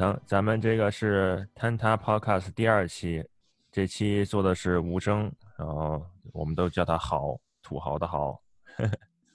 [0.00, 3.22] 咱咱们这个是 Tanta Podcast 第二期，
[3.70, 6.02] 这期做的是吴征，然后
[6.32, 8.40] 我们都叫他豪，土豪的豪。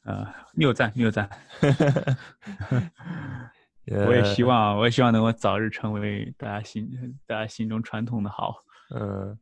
[0.06, 1.30] 呃， 谬赞谬赞。
[4.08, 6.90] 我也希望，我也希望能够早日成为大家心
[7.28, 8.56] 大家心中传统的好。
[8.90, 9.38] 嗯，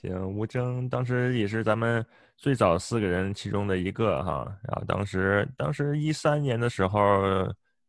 [0.00, 2.02] 行，吴征当时也是咱们
[2.38, 4.50] 最早四个人其中的一个哈。
[4.62, 7.20] 然后当时当时一三年的时候，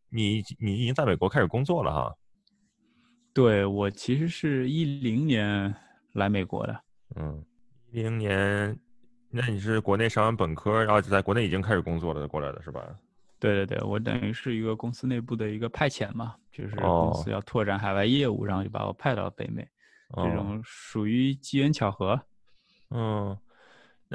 [0.09, 2.13] 你你已经在美国开始工作了哈。
[3.35, 5.75] 对我其实是一零年
[6.13, 6.81] 来美国的。
[7.17, 7.43] 嗯，
[7.91, 8.79] 一零年，
[9.29, 12.81] 那你是国内上完本科，然后就在国内已经开始工作了过来的是吧？
[13.37, 19.67] 对对对，我等于是一个公司内部的一个派遣嘛，就是公司要拓展海外业务，然后就把我派到北美，
[20.15, 22.17] 这种属于机缘巧合。
[22.91, 23.37] 嗯，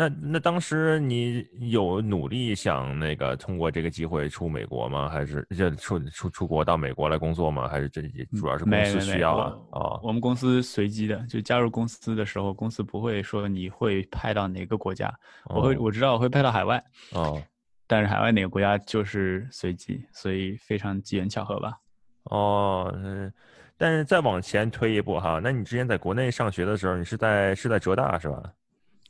[0.01, 5.11] 那那当时你有努力想那个通过这个机会出美国吗？
[5.11, 7.69] 还是就出出出国到美国来工作吗？
[7.69, 8.01] 还是这
[8.35, 9.57] 主要是公司需要啊？
[9.73, 16.83] 啊，我们公司随机的，就加入公司的时候，公司不会说你会派到哪个国家，我会我知道我会派到海外。
[17.13, 17.43] 哦。
[17.87, 21.77] 但是海外哪个国家就是随机，所以非常机缘巧合吧。
[22.23, 23.31] 哦，嗯，
[23.77, 28.43] 但是再往前推一步哈，那你之前在国内上学的时候，你是在是在浙大是吧？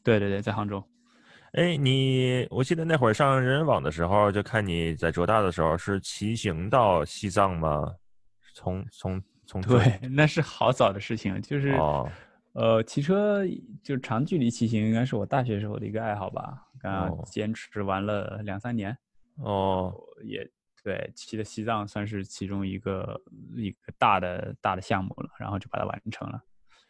[0.03, 0.83] 对对对，在杭州。
[1.53, 7.93] 哎，你我记得那会儿上人人网的时候，就看你在浙大的时候是骑行到西藏吗？
[8.55, 11.77] 从从从对，那是好早的事情，就是
[12.53, 13.45] 呃，骑车
[13.83, 16.67] 就长距离骑行，应该是我大学时候的一个爱好吧。
[16.81, 18.97] 刚坚持玩了两三年，
[19.37, 19.93] 哦，
[20.25, 20.49] 也
[20.85, 23.21] 对，骑的西藏算是其中一个
[23.57, 26.41] 一个大的大的项目了，然后就把它完成了。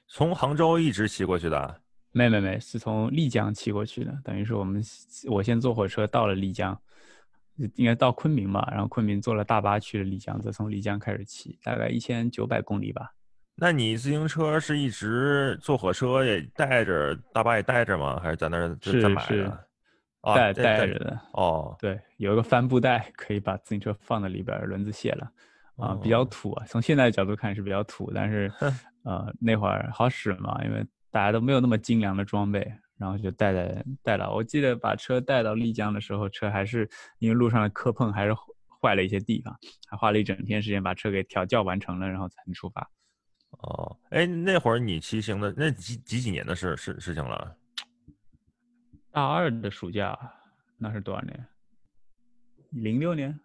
[0.07, 1.81] 从杭州一直骑过去的？
[2.13, 4.17] 没没没，是从丽江骑过去的。
[4.25, 4.83] 等于是我们
[5.29, 6.79] 我先坐火车到了丽江，
[7.75, 13.13] 应该到昆明吧，然后昆明坐了大巴去了丽江，再从丽江开始骑，大概一千九百公里吧。
[13.55, 18.19] 那你自行车是一直坐火车也带着，大巴也带着吗？
[18.19, 19.67] 还是在那儿再买的？
[20.35, 25.31] 带带着的哦，对，有一个帆布袋，可以把自行车放在里边，轮子卸了，
[25.77, 26.65] 啊，比较土啊。
[26.67, 28.53] 从现在的角度看是比较土，但是，
[29.05, 32.61] 呃，那会儿好使嘛，因为大家都没有那么精良的装备，
[32.97, 34.33] 然后就带了带了。
[34.33, 36.89] 我记得把车带到丽江的时候，车还是
[37.19, 38.35] 因为路上的磕碰还是
[38.81, 42.89] 坏了一些地方，还花了一整天时间把车给调教完成了，然后才能出发。
[43.51, 47.57] 哦，哎，那会儿你骑行的那几几几年的事事事情了？
[49.11, 50.17] 大二的暑假，
[50.79, 51.47] 那是多少年？
[52.71, 53.41] 零六年，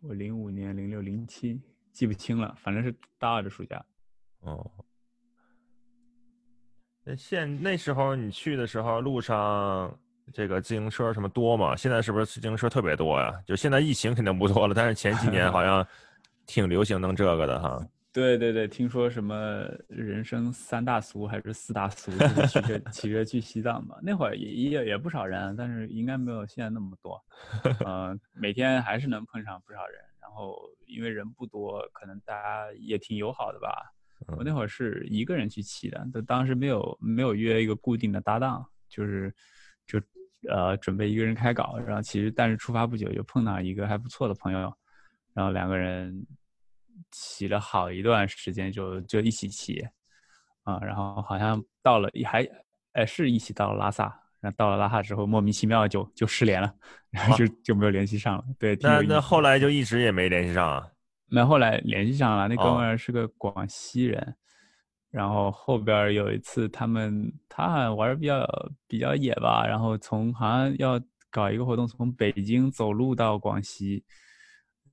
[0.00, 1.58] 我零五年、零六、零七，
[1.92, 2.54] 记不清了。
[2.58, 3.82] 反正是大二的暑假。
[4.40, 4.70] 哦。
[7.10, 9.92] 那现那时候你去的时候，路上
[10.32, 11.74] 这个自行车什么多吗？
[11.74, 13.34] 现在是不是自行车特别多呀？
[13.44, 15.84] 就现在疫情肯定不多了，但是前几年好像
[16.46, 17.84] 挺流行弄这个的哈。
[18.12, 23.96] 对对对，听说什么人生三大俗还是四大俗，就是骑着 骑着去西藏嘛。
[24.02, 27.20] 那会儿也也也不少人，但是应该没有现在那么多。
[27.84, 30.00] 嗯，每天还是能碰上不少人。
[30.20, 30.56] 然后
[30.86, 33.92] 因为人不多，可能大家也挺友好的吧。
[34.28, 39.34] 我那会儿是一个人去骑的，当时没有没有约一个固定的搭档，就是
[39.86, 40.00] 就
[40.48, 41.78] 呃准备一个人开搞。
[41.86, 44.72] 然后其实但是出发不久就碰到一个还不错的朋友，
[45.34, 46.26] 然后两个人。
[47.10, 49.80] 骑了好一段时间，就就一起骑，
[50.64, 52.46] 啊，然后好像到了还，
[52.92, 54.04] 哎，是一起到了拉萨，
[54.38, 56.72] 然后到了拉萨之后，莫名其妙就就失联了，
[57.10, 58.44] 然后就就没有联系上了。
[58.58, 60.86] 对，那那后来就一直也没联系上啊？
[61.30, 64.34] 那后来联系上了，那哥们儿是个广西人，
[65.10, 68.46] 然后后边有一次他们他好像玩比较
[68.86, 74.04] 比较野吧，然后从好像要搞一个活动，从北京走路到广西。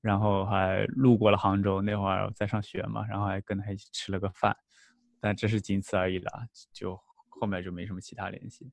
[0.00, 4.56] 然后还路过了杭州，那会儿在上学嘛，然后还跟他一起吃了个饭，
[5.20, 6.30] 但这是仅此而已了，
[6.72, 6.96] 就
[7.28, 8.70] 后面就没什么其他联系。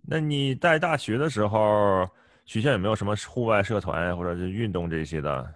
[0.00, 2.08] 那你在大学的时候，
[2.46, 5.54] 学校有没有什么户外社团或者是运动这些的？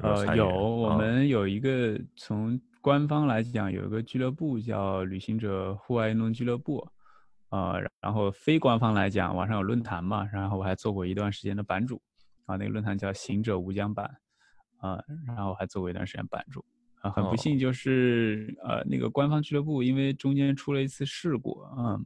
[0.00, 6.86] 呃，有，我们有一个从官方来讲有一个俱乐部叫旅行者户外运动俱乐部，
[7.50, 12.00] 呃，然后非官方来讲，网上有论坛嘛，然后我还做过一段时间的版主。
[12.46, 14.10] 啊，那个论坛叫“行者无疆版”，
[14.80, 16.64] 啊，然后还做过一段时间版主，
[17.02, 22.02] 啊，很不幸就是呃，那个官方俱乐部因为中间出了一次事故，嗯，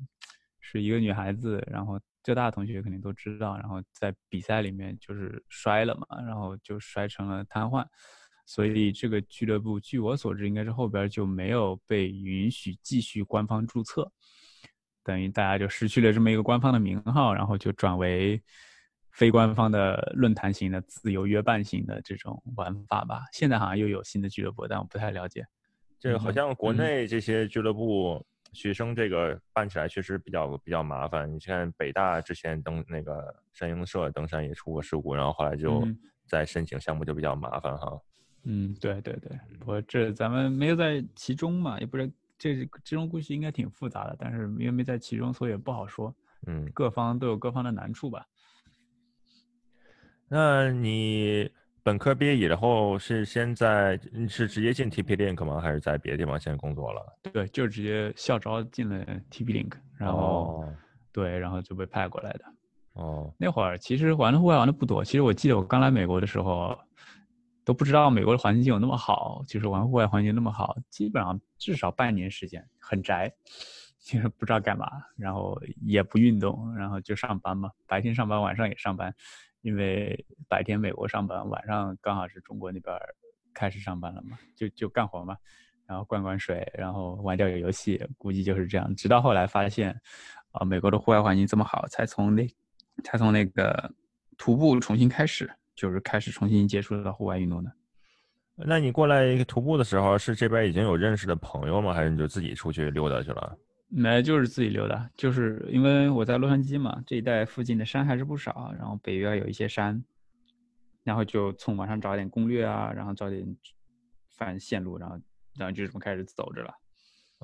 [0.58, 7.84] 是一个女孩子，然后浙大的同学肯定都知道，然后在比赛里面就是摔了嘛，然后就摔成了瘫痪，
[8.46, 14.10] 所以这个俱乐部据我所知应该是后边就没有被允许继续官方注册，
[15.02, 18.42] 等于大家就失去了这么一个官方的名号，然后就转为。
[19.14, 23.24] 非官方的论坛型的自由约伴型的这种玩法吧。
[23.30, 25.44] 现在好像又有新的俱乐部，但我不太了解。
[26.00, 31.32] 这个好像国内这些俱乐部学生这个办起来确实比较比较麻烦。
[31.32, 35.86] 你看北大之前登那个山鹰社登山也出过事故，然后后来就
[36.26, 37.98] 在申请项目就比较麻烦哈。
[38.44, 46.14] 嗯，对对对，我这咱们没有在其中嘛，也不是这这种故事应该挺复杂的，但是因为没在其中，所以也不好说。
[46.46, 48.26] 嗯，各方都有各方的难处吧。
[50.26, 51.50] 那你
[51.82, 53.98] 本科毕业以后是先在
[54.28, 55.60] 是直接进 TP Link 吗？
[55.60, 57.18] 还是在别的地方先工作了？
[57.32, 60.64] 对，就直接校招进了 TP Link，然后
[61.12, 62.44] 对，然后就被派过来的。
[62.94, 65.04] 哦，那会儿其实玩的户外玩的不多。
[65.04, 66.78] 其实我记得我刚来美国的时候。
[67.64, 73.32] 都不知道美国的环境有那么好，就是玩户外环境那么好，基本上至少半年时间很宅，
[74.00, 79.14] 其实不知道干嘛，然后也不运动，然后就上班嘛，白天上班，晚上也上班，
[79.62, 82.94] 因为白天美国上班，晚上刚好是中国那边
[83.54, 85.36] 开始上班了嘛，就就干活嘛，
[85.86, 88.94] 然后灌灌水，然后玩点游戏，估计就是这样。
[88.94, 89.98] 直到后来发现，
[90.50, 92.46] 啊，美国的户外环境这么好，才从那，
[93.02, 93.90] 才从那个
[94.36, 95.50] 徒步重新开始。
[95.74, 97.72] 就是开始重新接触到户外运动的。
[98.56, 101.94] 那你过来徒步的时候，是这边已经有认识的朋友吗？
[101.94, 103.56] 还是你就自己出去溜达去了？
[103.94, 105.10] 没，就是自己溜达。
[105.16, 110.02] 就是因为我在洛杉矶嘛，这一带附近的山还是不少，然后北约有一些山，
[111.04, 113.56] 然后就从网上找点攻略啊，然后找点
[114.30, 115.18] 反线路，然后
[115.58, 116.74] 然后就这么开始走着了。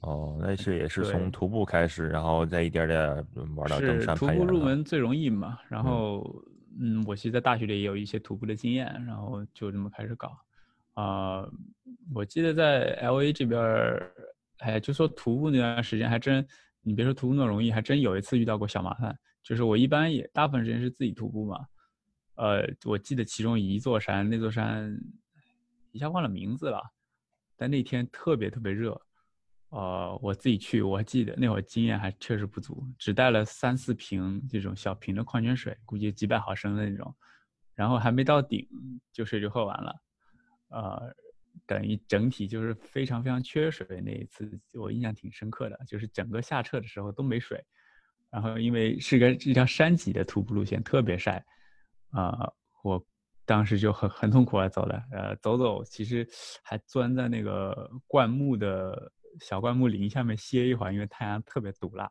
[0.03, 3.07] 哦，那是也是从徒步开始，然后再一点点
[3.55, 6.43] 玩到登山徒步入门最容易嘛，然后。
[6.81, 10.39] 嗯，我其实，在大学里也有一些徒步的经验，然后就这么开始搞。
[10.95, 11.45] 啊，
[12.15, 14.13] 我记得在 L A 这边儿，
[14.59, 16.47] 哎，就说徒步那段时间，还真，
[16.83, 19.17] 你别说徒步那么容易，还真有一次遇到过小麻烦。
[19.43, 21.65] 就是我一般也大部分时间是自己徒步嘛。
[22.35, 24.97] 呃，我记得其中一座山，那座山
[25.93, 26.81] 一下忘了名字了，
[27.57, 29.01] 但那天特别特别热。
[29.71, 37.15] 呃，我自己去，我还记得那会儿经验还确实不足，只带了三四瓶这种小瓶的矿泉水，估计几百毫升的那种，
[37.75, 38.67] 然后还没到顶，
[39.13, 39.95] 就水就喝完了，
[40.69, 41.15] 呃，
[41.67, 43.87] 等于整体就是非常非常缺水。
[44.01, 47.65] 那一次我印象挺深刻的，就是整个下撤的时候都没水，
[48.31, 51.45] 然后因为是个一条山脊的徒步路线，特别晒，
[52.11, 52.53] 啊，
[52.83, 53.07] 我
[53.45, 56.29] 当时就很很痛苦啊走的，呃，走走其实
[56.63, 59.13] 还钻在那个灌木的。
[59.41, 62.11] 小灌木林下面歇一会儿，因为太阳特别毒辣，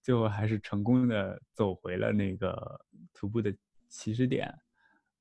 [0.00, 2.80] 最后还是成功的走回了那个
[3.12, 3.54] 徒步的
[3.88, 4.50] 起始点。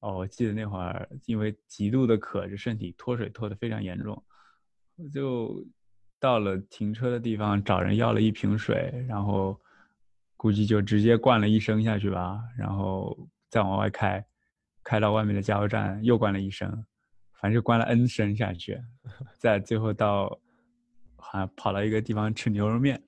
[0.01, 4.21] 哦，我记得那会儿因为极度的渴，就身体脱水脱的非常严重，
[5.12, 5.65] 就
[6.19, 9.59] 到了停车的地方找人要了一瓶水，然后
[10.38, 13.18] 估计就直接灌了一升下去吧，然后
[13.50, 14.24] 再往外开，
[14.83, 16.69] 开到外面的加油站又灌了一升，
[17.39, 18.80] 反正就灌了 N 升下去，
[19.39, 20.39] 在最后到。
[21.24, 23.01] 还跑到一个地方吃牛肉面，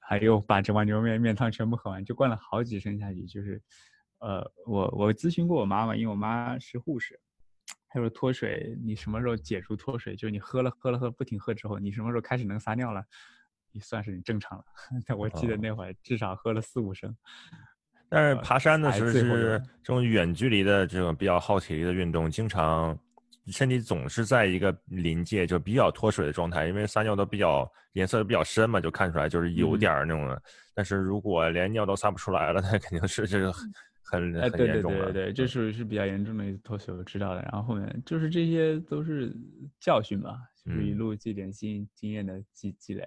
[0.00, 3.26] 还有把这碗牛肉面面汤全部喝完，就灌了好几升下去。
[3.26, 3.62] 就是，
[4.20, 7.18] 呃，我我咨询过我妈妈，因为我妈是护士，
[7.88, 10.16] 她说脱水你什么时候解除脱水？
[10.16, 13.02] 就是你喝了喝了喝不停喝之后，你什么时候开始能撒尿了？
[13.72, 14.64] 你算是你正常了。
[15.06, 17.14] 但我记得那会儿至少喝了四五升。
[18.08, 22.98] 但是爬山的时候是这种远距离的这种比较耗体力的运动，经常。
[23.50, 30.42] 身体总是在一个临界，就比较脱水的状态，因为撒尿都比较颜色比较深嘛，就看出来就是有点儿那种的。
[30.74, 33.50] 但是如果连尿都撒不出来了，那肯定是这个
[34.10, 34.98] 很很严重的。
[34.98, 37.42] 对对对对，这是是比较严重的一次脱水，我知道的。
[37.42, 39.34] 然后后面就是这些都是
[39.78, 43.06] 教训嘛，就是一路积点经经验的积积累，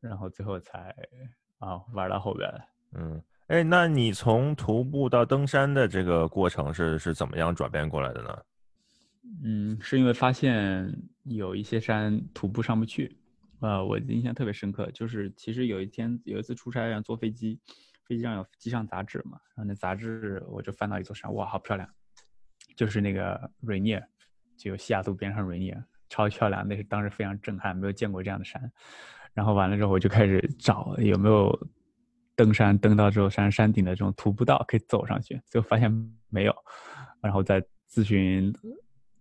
[0.00, 0.94] 然后最后才
[1.58, 2.48] 啊玩到后边。
[2.92, 8.38] 嗯，哎，那你从徒步到登山的这个过程是是怎么样转变过来的呢？
[9.42, 10.94] 嗯，是因为发现
[11.24, 13.16] 有一些山徒步上不去，
[13.60, 17.58] 呃，我印象特别深刻，就是其实有一天有一次出差，然后坐飞机，
[18.06, 21.88] 飞机上有机上杂志嘛，然后那杂志我就翻到一座山，哇，好漂亮，
[22.76, 24.02] 就是那个瑞涅，
[24.56, 25.76] 就西雅图边上瑞涅，
[26.08, 28.72] 超漂亮，那是当时非常震撼，没有见过这样的山。
[29.32, 31.68] 然后完了之后，我就开始找有没有
[32.36, 35.90] 登山登到这座山山顶的这种徒步道可以走上去，最后发现
[36.28, 36.54] 没有，
[37.20, 38.52] 然后再咨询。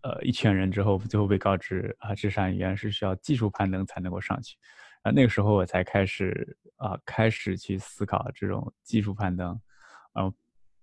[0.06, 4.58] 呃，一圈人之后，最后被告知啊，这山原来是需要技术攀登才能够上去，
[5.04, 9.50] 啊，那个时候我才开始啊，开始去思考这种技术攀登，
[10.14, 10.32] 啊，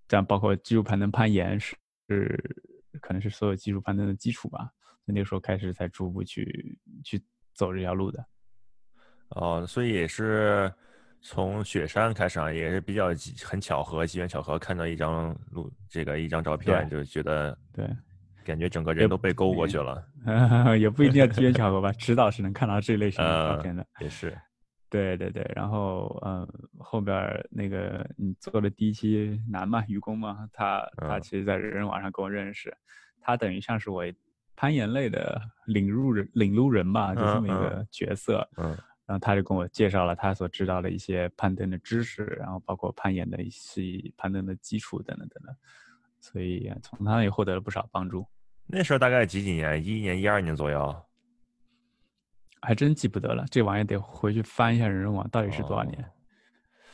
[0.06, 1.76] 这样包括技术攀登攀岩是
[2.08, 2.38] 是
[3.00, 4.70] 可能是所有技术攀登的基础吧，
[5.04, 7.22] 那个时候开始才逐步去去
[7.54, 8.24] 走这条路的。
[9.30, 10.70] 哦，所以也是
[11.22, 13.08] 从雪山开始啊，也是比较
[13.44, 17.88] 很巧合，机缘巧合看到一张路这个一张照片，就觉得对，
[18.44, 20.06] 感觉整个人都被勾过去了。
[20.78, 23.86] 也不一定要 机缘巧合吧，迟早是能看到这类型的照片的。
[24.00, 24.36] 也是，
[24.88, 25.48] 对对对。
[25.54, 26.46] 然后嗯，
[26.78, 27.14] 后边
[27.50, 32.76] 那个你做的第一期男嘛，愚公嘛，他他其实在人人网上跟我认识，
[33.20, 34.04] 他等于像是我
[34.56, 38.48] 攀岩类的领路人领路人吧，就这么一个角色。
[38.56, 38.76] 嗯。
[39.06, 45.56] 然后他就跟我介绍了他所知道的一些攀登的知识，然后包括攀岩的一些攀登的基础等等等等，
[46.20, 48.24] 所以从他那里获得了不少帮助。
[48.72, 49.84] 那时候大概几几年？
[49.84, 51.02] 一一年、一二年左右？
[52.62, 56.04] 还真记不得了，这玩意得回去翻一下人人网到底是多少年。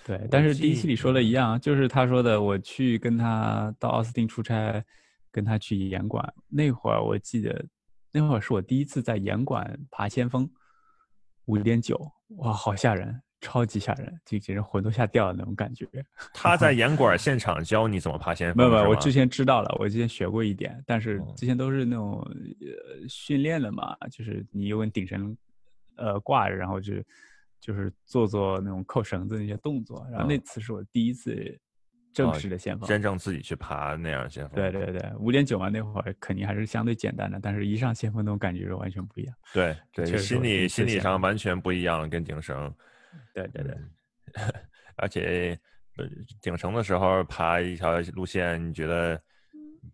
[0.04, 4.84] 对，但是第一期里说的一样，就是他说的，我去跟他到奥斯汀出差，
[5.30, 7.66] 跟他去岩馆那会儿，我记得
[8.12, 10.48] 那会儿是我第一次在岩馆爬先锋。
[11.46, 11.96] 五点九，
[12.38, 15.86] 哇，好吓人，超级吓人，就简直魂都吓掉了那种感觉。
[16.34, 18.56] 他在岩馆现场教你怎么爬先锋？
[18.56, 22.18] 没有没有，我之前知道了，我之前学过一点，但是之前都是那种
[22.60, 25.36] 呃训练的嘛，就是你用顶绳
[25.94, 26.94] 呃挂着，然后就
[27.60, 30.04] 就是做做那种扣绳子那些动作。
[30.10, 31.56] 然后那次是我第一次。
[32.16, 34.54] 正式的先锋，真正自己去爬那样先锋。
[34.54, 39.36] 对对对，五点九嘛，那会儿肯定还是相对简单的，但是一上先锋那种感觉是完全不一样。
[39.52, 42.74] 对对，心理心理上完全不一样，跟顶绳。
[43.34, 43.76] 对对对，
[44.96, 45.58] 而且
[46.40, 49.20] 顶层的时候爬一条路线，你觉得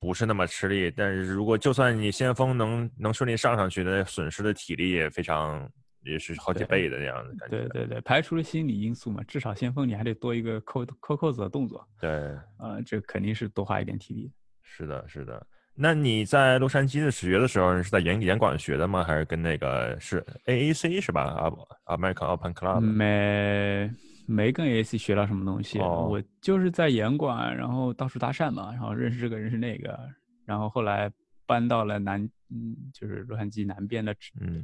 [0.00, 5.70] 不是那么吃力，但是如果就算你先锋能能顺利上上去那，损失的体力也非常。
[6.04, 7.58] 也是好几倍的那样的感觉。
[7.58, 11.88] 对对对，排除了心理因素嘛，至少先锋你还得多一个扣扣扣子的动作。
[12.00, 12.10] 对，
[12.58, 14.32] 呃，这肯定是多花一点体力。
[14.62, 15.46] 是的，是的。
[15.74, 19.02] 那你在洛杉矶的学的时候，是在严严管学的吗？
[19.02, 21.22] 还是跟那个是 AAC 是吧？
[21.22, 22.80] 啊，American Open Club。
[22.80, 23.90] 没
[24.26, 29.98] 没跟 AAC 学到什么东西，我就是在严管，然后到处搭讪嘛，然后认识这个认识那个，
[30.44, 31.10] 然后后来
[31.46, 34.14] 搬到了南，嗯，就是洛杉矶南边的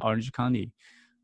[0.01, 0.71] Orange County。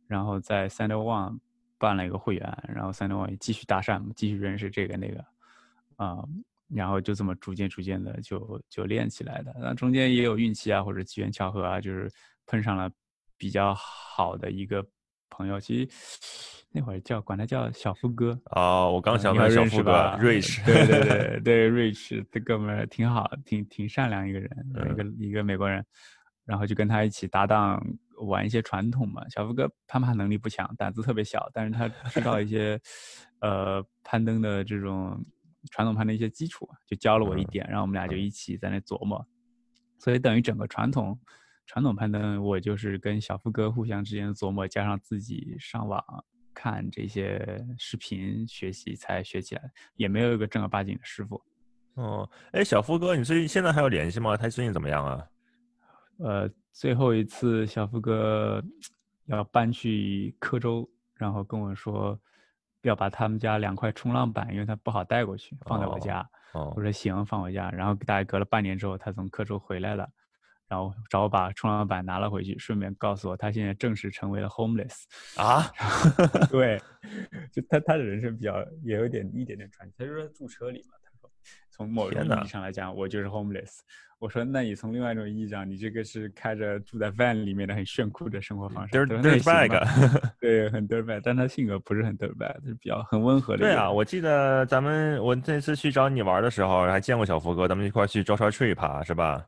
[0.06, 1.38] 然后在 Center One
[1.78, 5.24] 办了一个会员，然后 Center One 继续搭讪，继续认识这个那个，
[5.96, 6.22] 啊，
[6.74, 9.54] 然后就这么逐渐逐渐的就就练起来的。
[9.60, 12.10] 那中间也有运气啊，或者机缘巧合啊，就是
[12.46, 12.90] 碰上了
[13.36, 14.84] 比较好的一个
[15.30, 15.60] 朋友。
[15.60, 15.88] 其实
[16.70, 24.50] 那会儿叫管他叫小富哥哦，我刚想问小富哥，Rich，对对对 对，Rich 这哥们儿挺好，挺挺善良一个人，
[24.90, 25.84] 一个一个美国人，
[26.44, 27.80] 然后就跟他一起搭档。
[28.18, 32.80] 玩一些传统嘛，小福哥攀爬能力不强，胆子特别小，但是他知道一些，
[33.40, 35.20] 呃，攀登的这种
[35.70, 39.26] 传统攀登一些基础，就教了我一点，然后我们俩就一起在那琢磨，
[39.98, 41.18] 所以等于整个传统
[41.66, 46.02] 传统攀登，我就是跟小富哥互相之间的琢磨，加上自己上网
[46.52, 51.42] 看这些视频学习才学起来，也没有一个正儿八经的师傅。
[51.94, 54.36] 哦，哎，小富哥，你最近现在还有联系吗？
[54.36, 55.26] 他最近怎么样啊？
[56.18, 56.50] 呃。
[56.76, 58.60] 最后一次，小富哥
[59.26, 62.20] 要搬去科州，然后跟我说
[62.88, 66.28] 要把他们家两块冲浪板，因为他不好带过去，放在我家。
[66.52, 67.70] 我说行，放我家。
[67.70, 70.08] 然后大概隔了半年之后，他从科州回来了，
[70.68, 75.04] 然后找我把冲浪板拿了回去，顺便告诉我他现在正式成为了 homeless。
[75.36, 75.64] 啊？
[76.50, 76.80] 对，
[77.52, 79.94] 就他他的人生比较也有点一点点传奇。
[79.98, 80.94] 他就说住车里嘛，
[81.74, 83.80] 从某种意义上来讲，我就是 homeless。
[84.20, 93.58] 我说，那你从另外一种意义上，你这个是开着住在 van 里面的很炫酷的生活方式，dirtbag，对，很 dirtbag，但他性格不是很 dirtbag，是比较很温和的。
[93.58, 99.44] 对啊，我记得咱们我这次去找你玩的时候，还见过小福哥，咱们一块去 Joshua Tree 爬，是吧？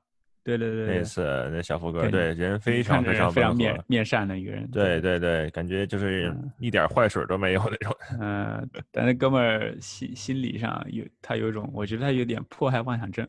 [0.46, 4.70] 对对对，那次那小福哥，对人非常非常非常面面善的一个人。
[4.70, 7.96] 对对对，感觉就是一点坏水都没有那种。
[8.20, 13.26] 嗯， 但那哥们儿心心理上有他有一种，我觉得他有点迫害妄想症，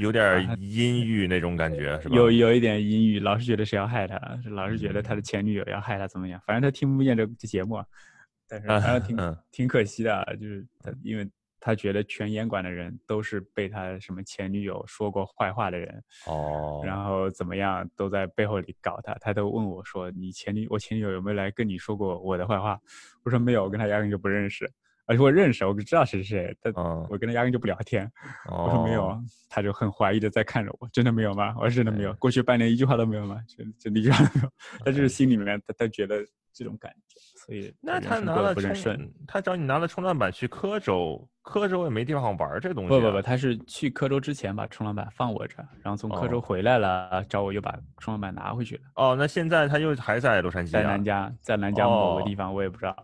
[0.00, 2.16] 有点阴郁那种感觉，是吧？
[2.16, 4.18] 有有一点阴郁，老是觉得谁要害他，
[4.50, 6.40] 老是觉得他的前女友要害他，怎么样？
[6.46, 7.80] 反正他听不见这这节目，
[8.48, 11.28] 但是反正挺挺可惜的，就是他因为。
[11.66, 22.78] 他觉得全严管的人都是被他什么前女友说过坏话的人哦，然后怎么样都在背后里搞他，他都问我说：“你前女我前女友有没有来跟你说过我的坏话？”
[23.24, 24.70] 我说：“没有，我跟他压根就不认识，
[25.06, 26.72] 而且我认识，我知道谁是谁，但
[27.10, 28.08] 我跟他压根就不聊天。”
[28.48, 29.20] 我说：“没有。”
[29.50, 33.42] 他就很怀疑的在看着我：“真的没有吗？”我说：“真的没有，过去半年一句话都没有吗？
[33.48, 34.52] 真真的一句话都没有。
[34.86, 37.18] ”他就是心里面他他觉得这种感觉。
[37.46, 42.88] 所以那他拿了冲，他找你拿了冲浪板去科州，科州也没地方玩这东西。
[42.88, 48.82] 不不不，他是去科州之前把冲浪板放我这，然后从科州回来了，找我又把冲浪板拿回去了。
[48.96, 52.96] 哦，那现在他又还在洛杉矶，在南加，在南加某个地方，我也不知道。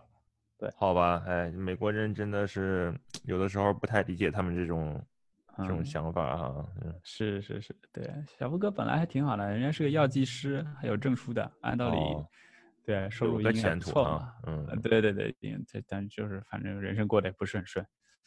[0.57, 5.01] 对，好吧，哎，美国人真的是有的时候不太理解他们这种
[5.57, 6.65] 这种想法哈。
[6.83, 11.97] 嗯，是是是，对，小福哥本来还挺好的，人家是个药剂师，还有证书的，按道理，
[12.85, 14.33] 对，收入应该不错嘛。
[14.45, 15.35] 嗯，对对对，
[15.67, 17.85] 这但就是反正人生过得也不是很顺。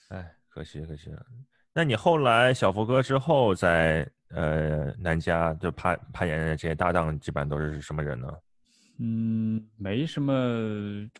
[0.09, 1.25] 哎，可惜可惜了。
[1.73, 8.29] 那你后来小福哥之后在呃南加就攀攀岩的这些搭档，基本上都是什么人呢？
[8.99, 10.33] 嗯，没什么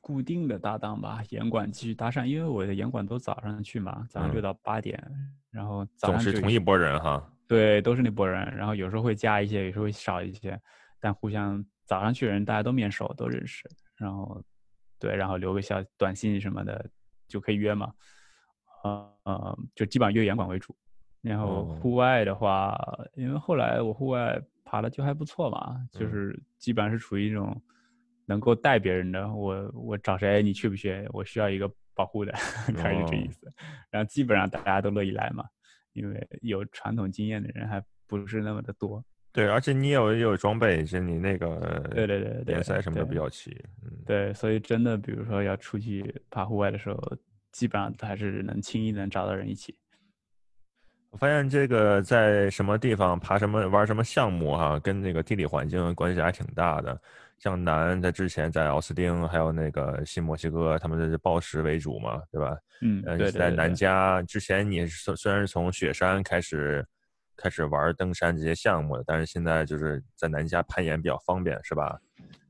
[0.01, 4.99] 固定的搭档吧，严管继续搭讪，因为我的严管都早上去嘛，早上六到八点，
[5.51, 7.31] 然后总是同一波人哈。
[7.47, 10.59] 对，都是那波人，然后有时候会加一些，有时候会少一些，
[10.99, 13.67] 但互相早上去的人大家都面熟，都认识，
[13.97, 14.43] 然后
[14.99, 16.91] 对，然后留个小短信什么的
[17.27, 17.95] 就可以约嘛，
[18.85, 20.77] 呃呃，就基本上约严管为主，
[21.23, 22.79] 然后户外的话，
[23.15, 24.39] 因为后来我户外。
[24.69, 27.63] 爬的就还不错嘛，就是基本上是处于一种
[28.25, 29.33] 能够带别人的。
[29.33, 31.09] 我我找谁你去不去？
[31.13, 32.33] 我需要一个保护的，
[32.75, 33.49] 大概是这意思。
[33.91, 35.45] 然后基本上大家都乐意来嘛，
[35.93, 39.05] 因为有传统经验的人还不是那么的多。
[39.37, 43.51] 对，而且你有也有装备，就你那个对对对联赛什么的比较齐。
[43.85, 46.99] 嗯，对，所以真的，比如说要出去爬户外的时候，
[47.53, 49.77] 基本上还是能轻易能找到人一起。
[51.11, 56.99] 我发现这个在什么地方爬什么玩什么项目哈，跟那个地理环境关系还挺大的。
[57.39, 62.57] 像南在之前在奥斯汀，还有那个新墨西哥，他们是暴食为主嘛，对吧？
[62.81, 63.31] 嗯，对。
[63.31, 66.83] 在南加之前，你是虽然是从雪山开始
[67.37, 71.99] 开始玩登山这些项目的，但是现在就是在南加攀岩比较方便，是吧？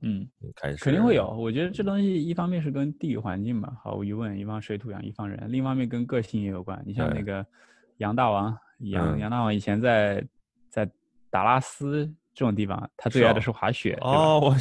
[0.01, 1.29] 嗯，开始肯定会有。
[1.31, 6.83] 我觉得这东西一方面是跟地域环境嘛，毫无疑问，一方水土养一方人；另一方面跟个性也有关。
[6.87, 7.45] 你像那个。
[7.99, 10.23] 杨大王，杨杨大王以前在
[10.69, 10.87] 在
[11.31, 13.97] 达拉斯这种地方，他最爱的是滑雪。
[14.03, 14.55] 哦，我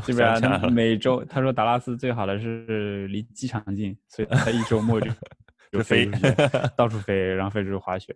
[0.00, 5.08] 基本上每周他说达拉斯最好的是离机场近，所以他一周末就
[5.70, 6.10] 就飞
[6.76, 8.12] 到处飞，然后飞出去滑雪。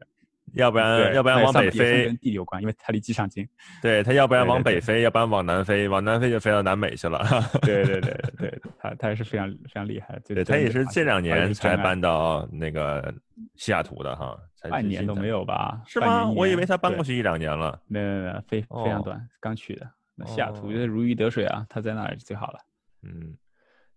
[0.54, 3.46] 要不然，要不然往北飞，跟地理有关，因为它离机场近。
[3.80, 7.24] 对他，要不然往北飞，要不然往南飞，往南飞就飞到南美去了。
[7.62, 10.18] 对对对对，他他也是非常非常厉害。
[10.26, 13.12] 对他也是这两年才搬到那个
[13.56, 14.36] 西雅图的哈，
[14.68, 15.80] 半年都没有吧？
[15.86, 16.28] 是吗？
[16.28, 17.80] 我以为他搬过去一两年了。
[17.86, 19.88] 没有没有，非非常短，刚去的。
[20.14, 22.58] 那西雅图就是如鱼得水啊，他在那儿最好了。
[23.02, 23.34] 嗯，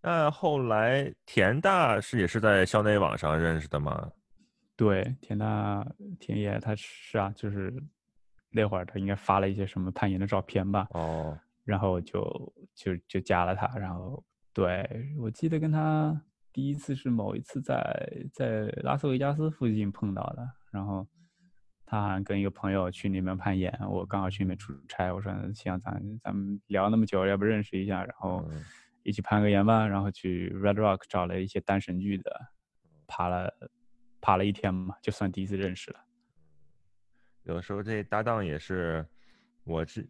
[0.01, 4.07] 那后来田大是也是在校内网上认识的吗？
[4.83, 5.87] 对，田大
[6.19, 7.73] 田野他是啊，就是
[8.49, 10.85] 那会儿他应该发了一些什么攀岩的照片吧。
[10.91, 17.81] 哦，然后就就就加了他，然后对我记得跟他第一次是某一次在
[18.33, 21.07] 在拉斯维加斯附近碰到的，然后
[21.85, 28.45] 他好像跟一个朋友去那边攀岩，我刚好去那边出差，我说行，咱咱们聊那么久，要不认识一下，然后
[29.03, 32.47] 一起攀个岩吧，然后去 Red Rock 找了一些单神剧的，
[33.07, 33.49] 爬了。
[34.23, 35.99] 爬了一天嘛，就算第一次认识了。
[37.43, 39.05] 有时候这搭档也是，
[39.65, 40.01] 我之，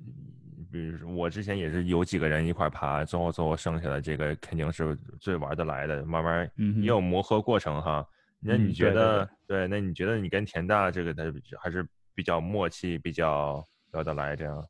[0.71, 8.07] 比如我之前也是有几个人一块爬，最后最后剩下的这个肯定是最玩得来的，慢慢也有磨合过程哈。
[8.39, 11.23] 那你觉得，对，那你觉得你跟田大这个他
[11.59, 14.63] 还是比较默契，比较聊得来这样？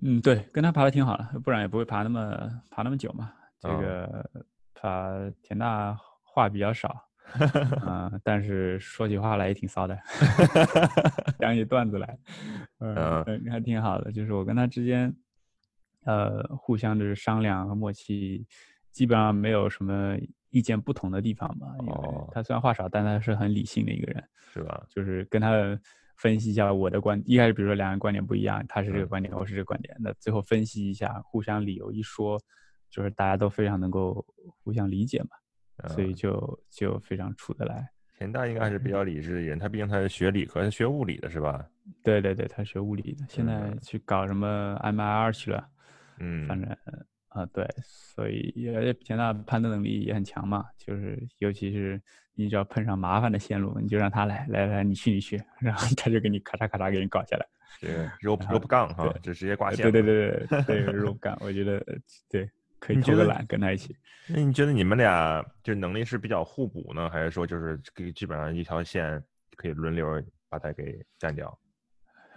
[0.00, 3.34] 嗯，对，跟他爬的挺好的，不然也不会爬那么爬那么久嘛。
[3.60, 4.30] 这个
[4.72, 7.11] 爬田大话比较少。
[7.86, 9.98] 啊，但是说起话来也挺骚的，
[11.38, 12.18] 讲起段子来，
[12.80, 14.12] 嗯，还挺好的。
[14.12, 15.14] 就是我跟他之间，
[16.04, 18.46] 呃，互相就是商量和默契，
[18.90, 20.16] 基本上没有什么
[20.50, 21.68] 意见不同的地方吧。
[21.80, 21.94] 因为
[22.32, 24.84] 他虽然话少，但他是很理性的一个人，是吧？
[24.90, 25.50] 就是跟他
[26.16, 32.38] 分析一下我的观，一开始比如说两个观点不一样，他是这个观点，我是这个观点，那最后分析一下，互相理由一说，
[32.90, 34.24] 就是大家都非常能够
[34.62, 35.30] 互相理解嘛。
[35.88, 37.88] 所以就就非常处得来。
[38.18, 41.66] 田大应该还是比较理智的人，他毕竟他是学理科，他学物理的是吧？
[42.04, 45.66] 对对对，他学物理的，现在去搞什么 MIR 去了。
[46.18, 46.70] 嗯，反正
[47.28, 52.00] 啊，对，所以也田大判断能力也很强嘛，就是尤其是
[52.34, 57.46] 你只要碰上麻烦的线路，你就让他来来来，你去你去，然后他就给你咔嚓咔嚓给你搞下来。
[57.80, 59.90] 是 rope rope 杠哈，就直接挂线。
[59.90, 61.84] 对对对对 对，rope 杠，我觉得
[62.30, 62.48] 对。
[62.82, 63.96] 可以偷个懒跟他一起。
[64.26, 69.22] 那你觉得你们俩就能力是比较互补呢，还是说就是可以基本上一条线
[69.54, 71.56] 可以轮流把他给干掉？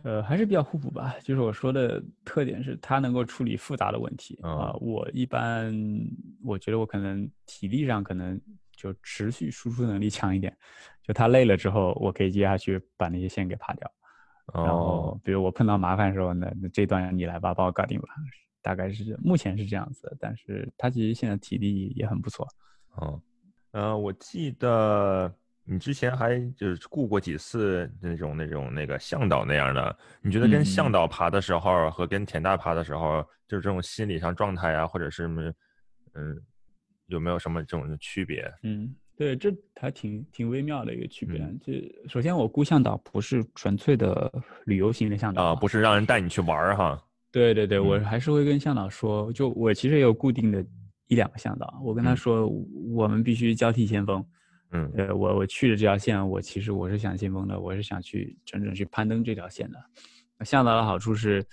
[0.03, 1.15] 呃，还是比较互补吧。
[1.23, 4.71] 就是我说的特点是他能够处理复杂的问题啊。
[4.73, 5.73] 我一般
[6.43, 8.39] 我觉得我可能体力上可能
[8.71, 10.55] 就持续输出能力强一点。
[11.01, 13.91] 就他累了之后，我可以接下去把那些线给爬掉。
[14.53, 18.07] 然后比如我碰到麻烦的时候，那那这段你来吧，帮我搞定吧。
[18.65, 22.47] 大概是目前是这样子，但是他其实现在体力也很不错。
[22.95, 23.21] 哦，
[23.73, 25.31] 呃，我记得
[25.63, 36.41] 你之前还就是雇过几次那种那种那个向导那样的，你觉得跟向导爬的时候和跟田大爬的时候，就是这种心理上状态啊，或者是嗯，
[37.05, 38.51] 有没有什么这种区别？
[38.63, 38.95] 嗯。
[39.17, 39.49] 对，这
[39.79, 41.39] 还挺挺微妙的一个区别。
[41.61, 41.71] 就
[42.09, 44.29] 首先，我雇向导不是纯粹的
[44.65, 47.01] 旅游型的向导啊，不是让人带你去玩儿哈。
[47.43, 50.65] 对对对，我还是会跟向导说，就我其实也有固定的
[51.07, 54.25] 一两个向导，我跟他说，我们必须交替先锋。
[54.71, 60.45] 嗯，呃，我我去的这条线，我其实我是想先锋的，我是想去真正去攀登这条线的。
[60.45, 61.45] 向导的好处是，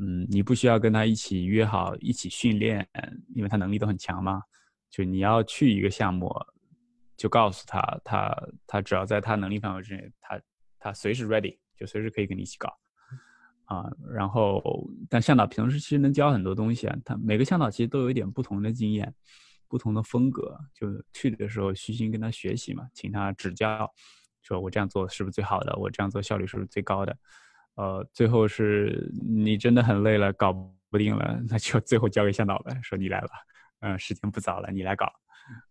[0.00, 2.88] 嗯，你不需要跟他一起约好一起训练，
[3.34, 4.40] 因为他能力都很强嘛。
[4.90, 6.34] 就你要去一个项目。
[7.14, 8.34] 就告诉他，他
[8.66, 10.40] 他只要在他能力范围之内，他
[10.78, 12.72] 他随时 ready，就随时可以跟你一起搞，
[13.70, 14.60] 啊，然后
[15.08, 19.14] 但向导平时其实能教很多东西啊，他每个向导其实都有一点不同的经验，
[19.68, 23.88] 不同的风格，就去的时候虚心跟他学习嘛，请他指教，
[24.42, 27.16] 说我这样做是不是最好的，我这样做效率是不是最高的，
[27.76, 30.52] 呃，最后是你真的很累了，搞
[30.90, 33.28] 不定了，那就最后交给向导呗，说你来吧，
[33.82, 35.06] 嗯，时间不早了，你来搞。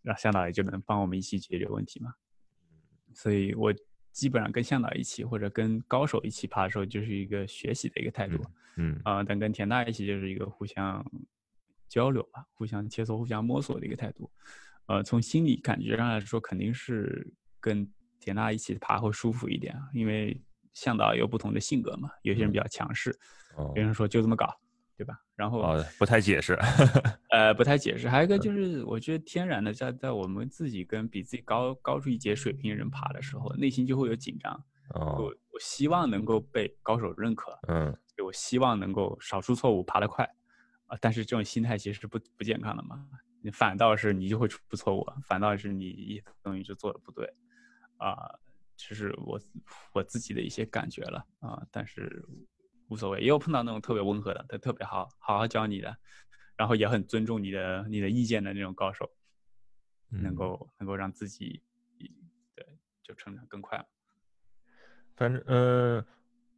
[0.02, 2.14] 然后向导也就能帮我们一起解决问题嘛，
[3.14, 3.74] 所以我
[4.12, 8.44] 基本上跟向导一起或者跟高手一起爬的时候，就是一个学习的一个态度，
[8.78, 11.06] 嗯啊，但跟田大一起就是一个互相
[11.88, 14.30] 交流吧，互相切磋、互相摸索的一个态度。
[14.88, 17.88] 呃，从心理感觉上来说，肯定是跟
[18.20, 20.42] 田大一起爬会舒服一点啊，因为
[20.74, 23.18] 向导有不同的性格嘛，有些人比较强势，
[23.76, 24.60] 有人说就这么搞。
[25.00, 25.18] 对吧？
[25.34, 26.60] 然后哦，不太解释，
[27.32, 28.10] 呃，不太解释。
[28.10, 34.52] 还有一个就是，我觉得天然的，在在我们自己跟比自己高高出一截水平的人爬的时候，内心就会有紧张。
[34.96, 37.58] 哦，我我希望能够被高手认可。
[37.70, 40.30] 嗯，我希望能够少出错误，爬得快。
[40.88, 43.08] 啊，但是这种心态其实是不不健康的嘛。
[43.42, 47.26] 你反倒是你就会出错误，反倒是你等于就做的不对。
[47.96, 48.18] 啊，
[48.76, 49.40] 这是我
[49.94, 52.22] 我自己的一些感觉了啊，但是。
[52.90, 55.96] 无所谓，也有碰到那种特别温和的，他特别好，好好教你的，
[56.58, 59.10] 然后也很尊重你的你的意见的那种高手，
[60.10, 61.62] 能够能够让自己，
[62.56, 62.66] 对，
[63.04, 63.84] 就成长更快。
[65.16, 66.06] 反正，呃，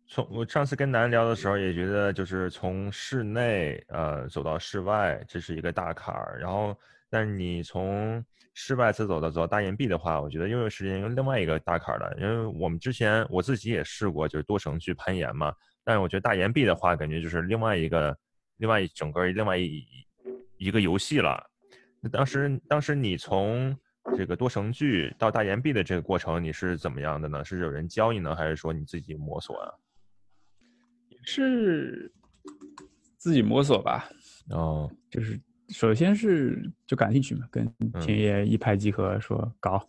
[0.07, 6.39] 从我上次跟南聊的时候，也觉得就是从室内呃走到室外，这是一个大坎儿。
[6.39, 6.77] 然后，
[7.09, 12.15] 但是你从室外再走到走到大岩壁的话，我觉得又是另另外一个大坎儿了。
[12.19, 15.53] 因为我们之前我自己也试过，就是多绳去攀岩嘛。
[15.83, 18.15] 但是我觉得大岩壁的话，感觉就是另外一个、
[18.57, 19.83] 另外一整个另外一
[20.57, 21.43] 一个游戏了。
[21.99, 23.75] 那当时，当时你从
[24.15, 27.43] 这个多绳距到大岩壁的这个过程，你是怎么样的呢？
[27.43, 29.73] 是有人教你呢，还是说你自己摸索啊？
[31.23, 32.11] 是
[33.17, 34.09] 自己摸索吧。
[34.49, 35.39] 哦，就是
[35.69, 37.67] 首先是就感兴趣嘛，跟
[37.99, 39.87] 田野一拍即合，说搞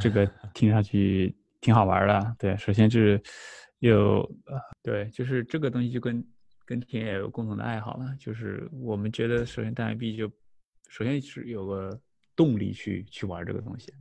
[0.00, 0.24] 这个
[0.54, 2.36] 听上去挺好玩的。
[2.38, 3.20] 对，首先就是。
[3.88, 6.24] 有呃，对，就是这个东西就跟
[6.64, 10.30] 跟田野有共同的爱好了，就是我们觉得首先大岩壁就
[10.88, 12.00] 首先是有个
[12.36, 13.92] 动力去去玩这个东西，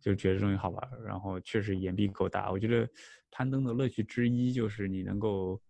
[0.00, 2.50] 就觉得这东西好玩，然后确实岩壁够大。
[2.50, 2.88] 我觉得
[3.30, 5.60] 攀登的乐趣之一就是你能够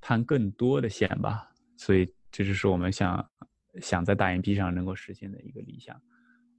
[0.00, 3.30] 攀更多的线吧，所以这就是我们想
[3.82, 6.00] 想在大岩壁上能够实现的一个理想。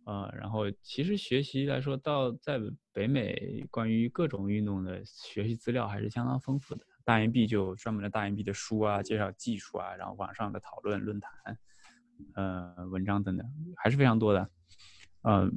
[0.06, 2.60] 呃，然后其实学习来说，到在
[2.94, 6.86] 北美关于各种运动的学习资料还是相当丰富的。
[7.04, 11.58] 大岩壁就专门的大岩壁的书啊，介绍技术啊，然后网上的讨论论坛，
[12.36, 14.50] 呃，文章等等，还是非常多的。
[15.24, 15.52] 嗯，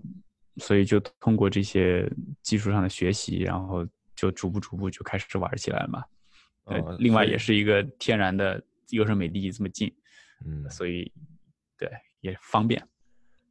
[0.57, 2.11] 所以就通过这些
[2.43, 6.05] 技术上的学习，然后就逐步逐步就开始玩起来了嘛。
[6.65, 9.95] 呃，另外也是一个天然的优胜美地这么近，
[10.47, 11.13] 嗯，所以
[11.77, 12.83] 对也方便。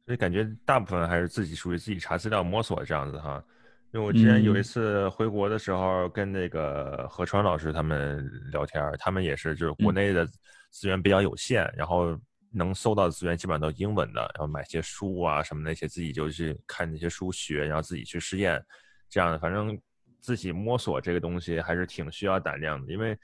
[0.08, 3.44] 所以感觉大部分还是自己属于自己查资料摸索这样子哈，
[3.92, 10.26] 因为我之前有一次回国的时候，跟那个何川老师他们聊天，他们也是就是国内的
[10.70, 12.18] 资源比较有限，然后
[12.50, 18.64] 能搜到的资源基本上都英文的，然后买些书啊什么那些自己就去看那些书学，然后自己去试验，
[19.10, 19.78] 这样的反正
[20.20, 23.14] 自己摸索这个东西还是挺需要胆量的，因为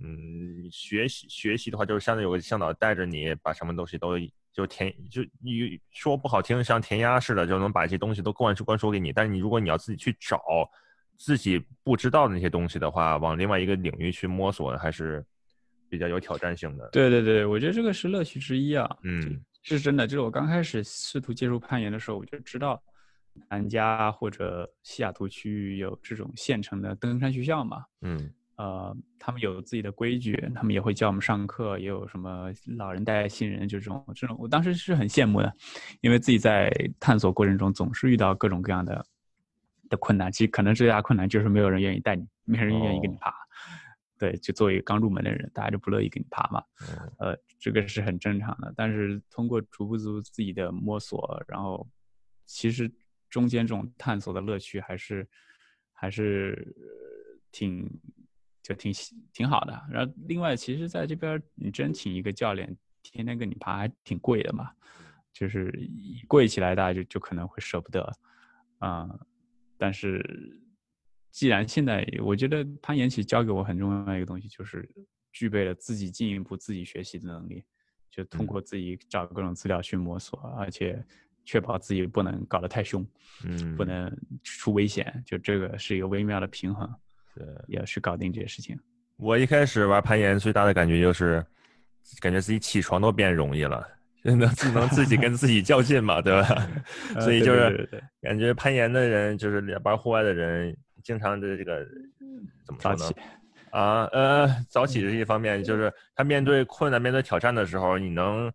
[0.00, 4.12] 嗯学习学习的话就是相当于有个向导带着你把什么东西都。
[4.52, 9.12] 就填就你说不好听，像填鸭似的，就能把这些东西都灌输灌输给你。
[9.12, 10.40] 但是你如果你要自己去找
[11.16, 15.24] 自己不知道的那些东西的话，往另外一个领域去摸索，还是
[15.88, 16.88] 比较有挑战性的。
[16.90, 18.88] 对对对，我觉得这个是乐趣之一啊。
[19.04, 20.06] 嗯，是真的。
[20.06, 22.82] 就是我刚开始试图接触攀岩的时候，我就知道
[23.48, 27.84] 南加或者西雅图区域有这种现成的登山学校嘛。
[28.00, 28.32] 嗯。
[28.60, 35.50] 呃，他们有自己的规矩，他们也会教我们上课，也有什么老人带新人，就这种这种，我当时是很羡慕的，
[36.02, 39.02] 因为自己在探索过程中总是遇到各种各样的
[39.88, 43.32] 的困难，其实可能最大困难就是没有人愿意带你，没人愿意跟你爬。
[44.18, 46.62] 对，就作为刚入门的人，大家就不乐意跟你爬嘛。
[47.18, 48.70] 呃，这个是很正常的。
[48.76, 51.88] 但是通过逐步自自己的摸索，然后
[52.44, 52.92] 其实
[53.30, 55.26] 中间这种探索的乐趣还是
[55.94, 56.76] 还是
[57.50, 57.88] 挺
[58.70, 58.92] 就挺
[59.32, 59.82] 挺好的。
[59.90, 64.70] 然后另外，其实在这边你真请一个教练天天跟你爬，还挺贵的嘛。
[65.32, 65.72] 就是
[66.26, 68.10] 贵起来，大家就就可能会舍不得
[68.78, 69.08] 啊。
[69.76, 70.56] 但是。
[71.32, 74.84] 既然现在，我觉得攀岩其实教给我很重要的一个东西，就是
[75.30, 77.62] 具备了自己进一步自己学习的能力，
[78.10, 81.00] 就通过自己找各种资料去摸索，而且
[81.44, 83.06] 确保自己不能搞得太凶，
[83.44, 86.92] 嗯，不能出危险，就这个是一个微妙的平衡，
[87.44, 88.78] 对，也是搞定这些事情。
[89.16, 91.44] 我一开始玩攀岩最大的感觉就是，
[92.20, 93.86] 感觉自己起床都变容易了，
[94.22, 96.68] 能能自己跟自己较劲嘛，对吧？
[97.20, 97.88] 所以就是
[98.20, 100.76] 感觉攀岩的人，就是玩户外的人。
[101.02, 101.82] 经常的这个
[102.66, 103.22] 怎么说呢？
[103.70, 108.52] 啊，呃，早起是一方面，就是他面对困难、面对挑战的时候，你能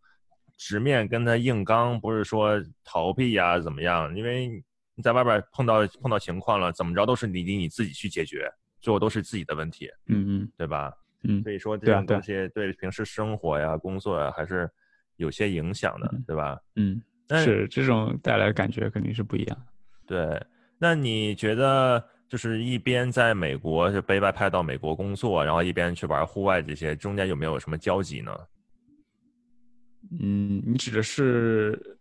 [0.56, 4.16] 直面跟他硬刚，不是说逃避呀怎么样？
[4.16, 8.48] 因为你在外边碰到碰到情况了，怎么着都是你你你自己去解决，
[8.86, 9.90] 最后都是自己的问题。
[10.06, 10.94] 嗯嗯，对吧？
[11.24, 14.70] 嗯，所以说这种东西对平时生活呀、工作呀还是
[15.16, 16.60] 有些影响的，对吧？
[16.76, 19.66] 嗯，但是这种带来的感觉肯定是不一样。
[20.06, 20.40] 对，
[20.78, 22.02] 那你觉得？
[22.28, 28.36] 就是一边在美国就被外派到美国工作，然后一边去玩户外，这些中间有没有什么交集呢？
[30.20, 31.95] 嗯，你指的是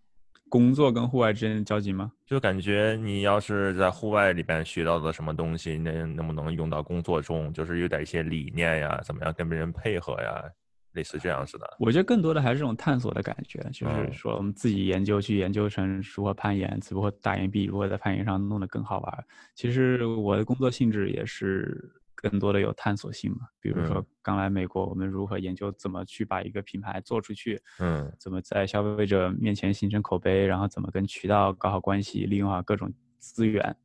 [0.54, 2.12] 工作跟户外之间的交集吗？
[2.24, 7.52] 就感觉你要是在户外里边学到的什么东西，那能不能用到工作中？
[7.52, 10.44] 就是有点一些理念呀，怎么样跟别人配合呀？
[10.92, 19.24] 类似这样子的，我觉得更多的还是这种探索的感觉，就是说我们自己研究去研究成如何攀岩，只不过大岩壁如何在攀岩上弄得更好玩。
[19.56, 21.90] 其实我的工作性质也是
[22.28, 33.76] 更多的有探索性嘛，比如说刚来美国，我们如何研究怎么去把一个品牌做出去，嗯，怎么在消费者面前形成口碑，然后怎么跟渠道搞好关系，利用好各种资源，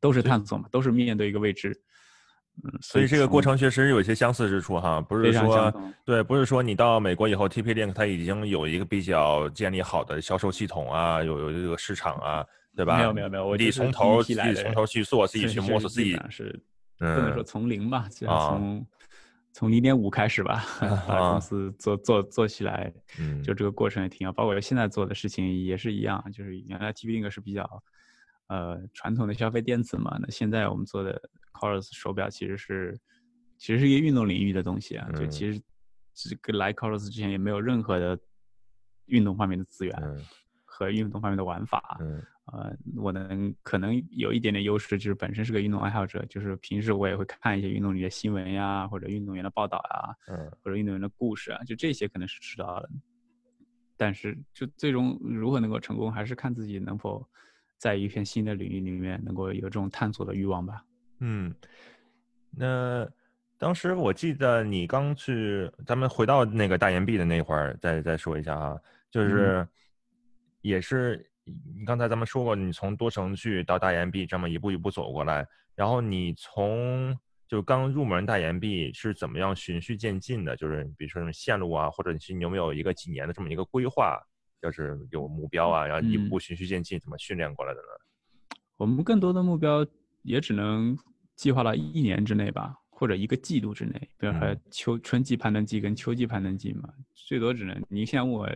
[0.00, 1.76] 都是探索嘛，都是面对一个未知。
[2.64, 12.96] 嗯，所以这个过程确实有一些相似之处哈，不是说对，不是说你到美国以后，TP Link 它已经有一个比较建立好的销售系统啊，有有这个市场啊，对吧？
[12.96, 16.58] 没有没有没有，我自己从头自己从头去做，自己去摸索，自己是
[16.98, 18.86] 不能说从零吧，就从
[19.52, 20.64] 从零点五开始吧，
[21.06, 22.92] 把公司做做做起来，
[23.42, 27.82] 就这个过程也挺好，包括现在做的事情也是一样，就是原来 TP Link 是比较。
[28.48, 31.20] 呃，传统的消费电子嘛，那现在我们做的
[31.60, 32.96] c o r u s 手表其实是，
[33.58, 35.08] 其实是一个运动领域的东西啊。
[35.16, 35.60] 就其实
[36.14, 38.16] 这个来 c o r u s 之前也没有任何的
[39.06, 39.92] 运动方面的资源
[40.64, 41.96] 和运动方面的玩法。
[42.52, 50.14] 呃，我能可能有一点点优势，就是本身是个运动爱好者，就是平时我也会看一些运动里的新闻呀，或者运动员的报道啊，
[50.62, 52.90] 或者运动员的故事啊，就这些可能是知道的。
[53.96, 57.26] 但是就最终如何能够成功，还是看自己能否。
[57.78, 60.82] 在一片新的领域里面，能够有这种探索的欲望吧。
[61.18, 61.54] 嗯，
[62.50, 63.06] 那
[63.58, 68.80] 当时我记得你刚去，咱们回到那个大岩壁的那会儿，再再说一下哈，
[69.10, 69.68] 就是
[70.62, 77.16] 也是你刚才咱们说过，你从多程序到大岩壁这么一步一步走过来，然后你从
[77.48, 80.56] 就刚入门大岩壁是怎么样循序渐进的？
[80.56, 84.20] 就是比如说什么线路啊，或者你有没有一个几年的这么一个规划？
[84.60, 88.56] 就是有目标啊，然后一步循序渐进，怎么训练过来的呢？
[88.76, 89.86] 我们更多的目标
[90.22, 90.96] 也只能
[91.36, 93.92] 计划到一年之内吧，或者一个季度之内。
[94.18, 98.50] 比如说秋春季攀登季跟秋季攀登季嘛，最多只能你现在问我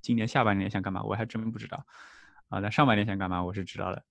[0.00, 1.84] 今年下半年想干嘛，我还真不知道
[2.48, 2.60] 啊。
[2.60, 4.04] 那上半年想干嘛，我是知道的。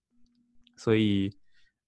[0.75, 1.35] 所以，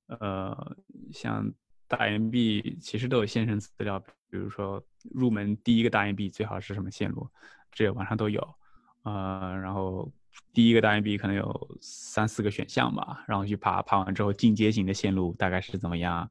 [0.08, 0.78] 呃，
[1.12, 1.52] 像
[1.88, 4.84] 大岩壁其实都有现成资料，比如说
[5.14, 7.30] 入门第一个大岩壁最好是什么线路，
[7.72, 8.56] 这网上都有。
[9.04, 10.12] 呃，然后
[10.54, 16.30] 第一个大岩壁可能有三四个选项吧，然后去爬，爬完之后进阶型的线路大概是怎么样，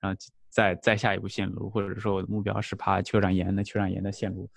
[0.00, 4.50] 然后再再下一步线路，或者说我的目标是爬酋长岩，那酋长岩的线路，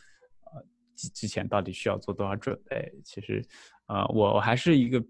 [0.45, 2.91] 呃，之之前到底需要做多少准备？
[3.03, 3.43] 其实，
[3.87, 5.03] 呃，我还是一个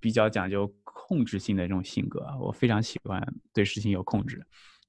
[0.00, 3.20] 比较讲究控制性的这种性格，我非常喜欢
[3.52, 4.44] 对事情有控制，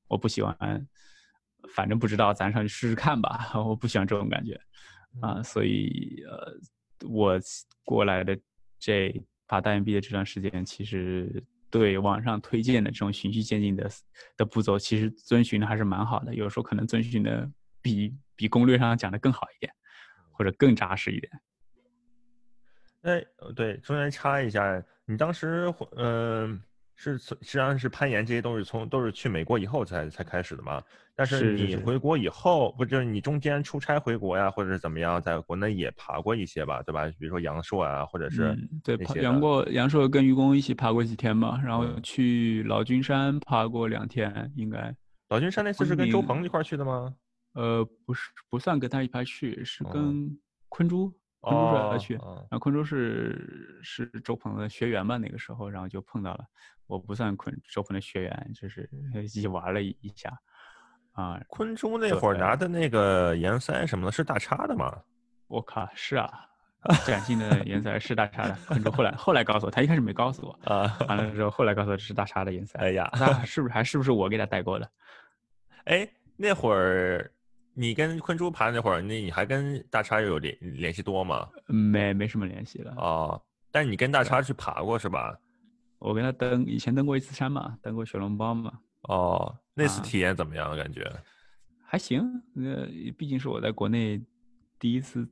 [0.07, 0.87] 我不喜欢，
[1.73, 4.59] 反正不知道，咱上去试试看吧， 我不喜欢这种感觉，
[5.21, 6.59] 啊，所以呃。
[7.07, 7.39] 我
[7.85, 8.35] 过来的
[8.79, 9.13] 这
[9.47, 13.87] 爬大岩壁的这段时间，其实对网上推荐的这种循序渐进的
[14.35, 16.33] 的步骤，其实遵循的还是蛮好的。
[16.33, 17.47] 有时候可能遵循的
[17.83, 19.71] 比比攻略上讲的更好一点，
[20.31, 21.31] 或者更扎实一点。
[23.07, 26.61] 哎，对，中间插一下，你当时嗯。
[26.99, 30.81] 是，实际上是攀岩这些东西从都是去美国以后才才开始的嘛。
[31.15, 37.05] 但是你回国以后，不就是你中间出差回国呀，或者是怎么样，在国内也爬过一些吧，对吧？
[37.19, 44.91] 比如说阳朔啊，或者是对，阳过阳朔跟愚公一起爬过几天嘛，然后去老君山爬过两天，应该。
[45.29, 47.13] 老君山那次是跟周鹏一块去的吗？
[47.53, 50.35] 呃，不是，不算跟他一块去，是跟
[50.67, 51.13] 坤珠。
[51.47, 56.45] 昆州是他去，然后昆州是是周鹏的学员嘛，那个时候，然后就碰到了。
[56.87, 58.89] 我不算昆周鹏的学员，就是
[59.23, 60.31] 一起玩了一下。
[61.13, 64.95] 啊，昆州那会儿拿的那个盐塞什么的，是大叉的吗？
[65.47, 66.45] 我靠，是啊，
[67.05, 68.55] 崭新的盐塞是大叉的。
[68.67, 72.77] 昆州后来后来告诉我，他一开始没告诉我啊，完了之后后来告诉我这是大叉的盐塞。
[72.79, 74.89] 哎呀，那是不是还是不是我给他带过的？
[75.85, 77.31] 哎，那会儿。
[77.79, 81.47] 你跟坤珠爬那会儿，那你还跟大叉有联联系多吗？
[81.67, 82.91] 没，没什么联系了。
[82.97, 85.37] 哦，但你跟大叉去爬过是吧？
[85.99, 88.73] 我跟他登，以前登过一次山嘛，登过雪龙包嘛。
[89.03, 90.75] 哦，那次体验怎么样？
[90.75, 91.07] 感觉
[91.85, 92.41] 还行。
[92.51, 94.19] 那毕竟是我在国内
[94.79, 95.29] 第一次，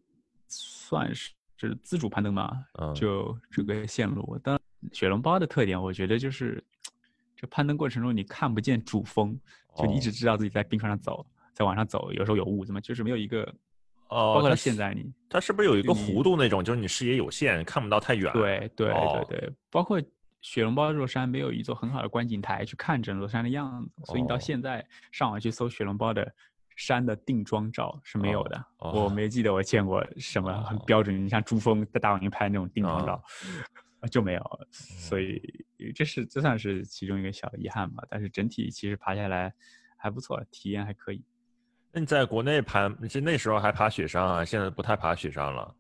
[0.48, 4.38] 算是就是自主攀登嘛，就这个线路。
[4.44, 4.60] 当
[4.92, 6.64] 雪龙包的特点，我觉得就是，
[7.36, 9.36] 这攀登过程中你看不见主峰，
[9.76, 11.26] 就你一直知道自己在冰川上走。
[11.56, 13.42] 在往上走，有时候有雾，怎么就是没有一个？
[14.10, 16.64] 哦，包括现在你，它是不是有一个弧度那种？
[16.64, 18.32] 就是你视野有限，看不到太远。
[18.34, 20.00] 对对对对，包括
[20.42, 26.32] 雪龙包这座山没有一座很好的观景台去看整座山的样子，所以你到现在上网去搜雪龙包的
[26.76, 28.64] 山的定妆照是没有的。
[28.78, 33.24] 我没记得我见过什么很标准，你像珠峰在大本营拍那种定妆照
[34.12, 34.60] 就没有。
[34.70, 35.42] 所以
[35.96, 38.04] 这是这算是其中一个小遗憾吧。
[38.08, 39.52] 但是整体其实爬下来
[39.98, 41.24] 还不错，体验还可以。
[41.96, 45.76] 那你在国内爬，其实那时候还爬雪山啊，现在不太爬雪山了，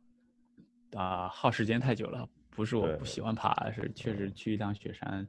[0.95, 2.25] 啊，耗时间太久了。
[2.51, 5.27] 不是我不喜欢爬，是确实去一趟雪山，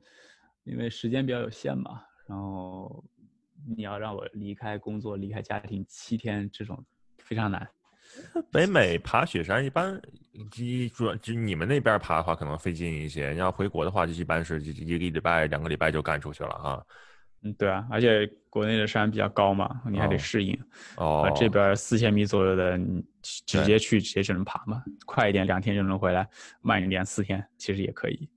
[0.62, 2.00] 因为时间比较有限嘛。
[2.28, 3.04] 然后
[3.66, 6.80] 你要让我离开工作、离开家庭七天，这种
[7.18, 7.68] 非常难。
[8.52, 10.00] 北美爬雪山一般，
[10.54, 13.32] 一主要就你们那边爬的话，可能费劲一些。
[13.32, 16.86] 你要回国的话，就一般是一个礼拜、两个礼拜就干出去了哈。
[17.42, 20.58] 嗯，对啊，而且国内的山比较高嘛，你还得适应。
[20.96, 26.28] 哦，这边四千米左右的，你直接去直接就能爬嘛，快一点两天就能回来，
[26.62, 28.28] 慢一点四天其实也可以。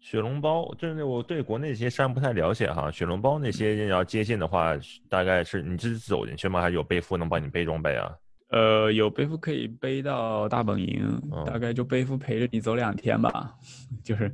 [0.00, 4.76] 雪龙包就是我对国内这些山不太了解哈，雪龙包那些要接近的话，
[5.08, 6.60] 大概是你自己走进去吗？
[6.60, 8.12] 还是有背夫能帮你背装备啊？
[8.50, 11.08] 呃，有背夫可以背到大本营，
[11.46, 13.54] 大概就背夫陪着你走两天吧，
[14.04, 14.30] 就是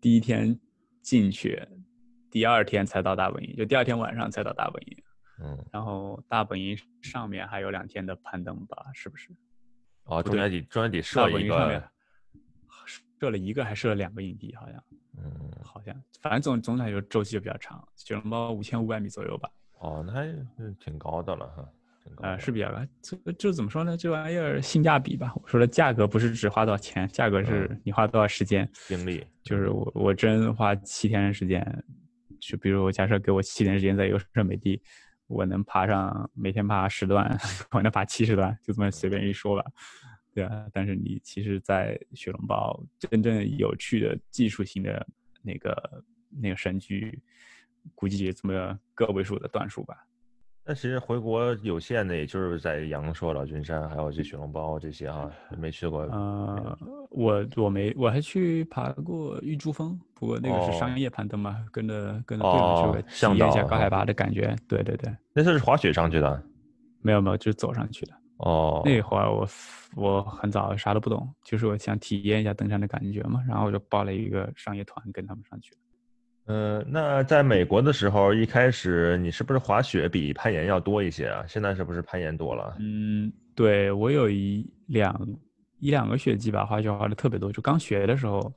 [0.00, 0.56] 第一天
[1.02, 1.60] 进去。
[2.30, 5.02] 第二天才到大本营，就第二天晚上才到大本营。
[5.42, 9.30] 嗯，然后大本营上面还有两天的攀登吧，是不是？
[10.04, 11.82] 哦，中间得中间得设一个，
[13.18, 14.82] 设了一个还设了两个营地，好像。
[15.18, 19.50] 嗯，好像，反正总总体来说周期就比较长，雪龙包五千五百米左右吧。
[19.78, 20.26] 哦，那还
[20.78, 21.68] 挺高的了哈。
[22.22, 22.78] 啊，是比较高。
[23.02, 23.96] 这就怎么说呢？
[23.96, 25.32] 这玩意儿性价比吧。
[25.34, 29.26] 我说的价格不是只花多少钱，价格是你花多少时间、精力。
[29.42, 31.84] 就是我我真花七天时间。
[32.46, 34.80] 就比如我假设给我七天时间在优胜美地，
[35.26, 37.36] 我能爬上每天爬十段，
[37.72, 39.64] 我能爬七十段，就这么随便一说吧，
[40.32, 40.66] 对啊。
[40.72, 45.06] 但是你其实，在雪龙包真正有趣的技术性的
[45.42, 47.20] 那个那个神驹，
[47.94, 50.06] 估计也这么个位数的段数吧。
[50.68, 56.00] 那其实回国有限的，也就是在阳朔、老君山，还有这雪龙包这些哈，没去过。
[56.02, 56.78] 呃，
[57.10, 64.56] 我我没，我还去爬过玉珠峰，不过那个是商业攀登嘛，跟着跟着队长去体验一下高海拔的感觉。
[64.66, 66.42] 对对对，那次是滑雪上去的？
[67.00, 68.12] 没有没有，就是走上去的。
[68.38, 69.46] 哦，那会儿我
[69.94, 75.70] 我很早啥都不懂，就是我想体验一下登山的感觉嘛，然后我就报了一个商业团跟他们上去。
[76.48, 81.44] 嗯，那在美国的时候，一开始你是不是滑雪比攀岩要多一些啊？
[81.48, 82.76] 现在是不是攀岩多了？
[82.78, 85.28] 嗯，对我有一两
[85.80, 87.50] 一两个学季吧，滑雪滑的特别多。
[87.50, 88.52] 就刚学的时候，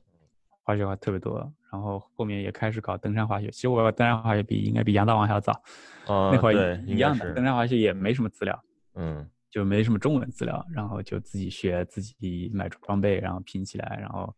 [0.62, 1.38] 滑雪滑特别多，
[1.72, 3.50] 然后后面也开始搞登山滑雪。
[3.50, 5.60] 其实我登山滑雪比应该比杨大王还要早，
[6.06, 7.34] 那会儿一样的。
[7.34, 8.62] 登山滑雪也没什么资料，
[8.94, 14.32] 嗯，就没什么中文资料，然后就自己学，自己买装备，然后拼起来，然后。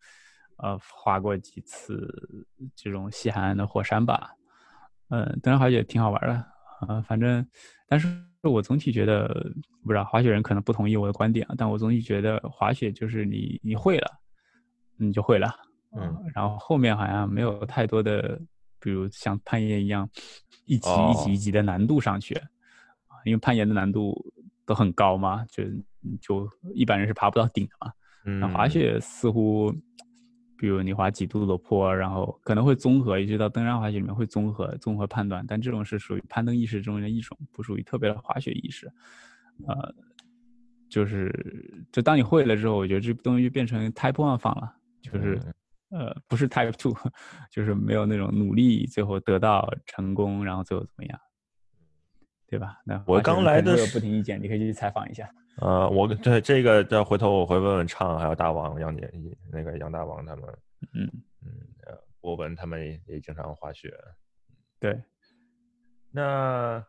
[0.63, 2.09] 呃，滑过几次
[2.77, 4.31] 这种西海岸的火山吧，
[5.09, 6.47] 嗯，登山滑雪挺好玩的，
[6.87, 7.45] 呃，反正，
[7.89, 8.09] 但是
[8.43, 9.27] 我总体觉得，
[9.83, 14.09] 不知道滑雪人可能不同意我的观点啊，但我总体觉得滑雪就是你你会了，
[14.97, 15.53] 你就会了，
[15.97, 18.41] 嗯，然后后面好像没有太多的
[18.79, 20.09] 比如像攀岩一样，
[20.67, 24.33] 一级一级一级的难度上去，啊，因为攀岩的难度
[24.65, 25.65] 都很高嘛，就
[26.21, 27.93] 就一般人是爬不到顶的嘛。
[28.25, 29.75] 那滑雪似乎，
[30.63, 38.89] 比如你滑几度的坡，然后可能会综合，一直到登山滑雪里面会综合综合判断，但这种是属于攀登意识中的一种，不属于特别的滑雪意识。
[39.67, 39.93] 呃，
[40.89, 45.41] 就是就当你会了之后，我觉得这东西就变成 Type One 放了，就是
[45.91, 46.95] 呃不是 Type Two，
[47.51, 51.19] 就是没有那种努力最后得到成功，然后最后怎么样，
[52.47, 52.77] 对吧？
[52.87, 55.29] 那我刚来的有不听意见，你可以去采访一下。
[55.59, 59.13] 呃，我对这个，再回头我会问问畅，还有大王杨姐，
[59.53, 60.45] 那个杨大王他们，
[60.95, 61.05] 嗯
[61.43, 61.53] 嗯，
[61.87, 63.93] 呃，博文他们也也经常滑雪，
[64.81, 65.01] 对。
[66.11, 66.85] 那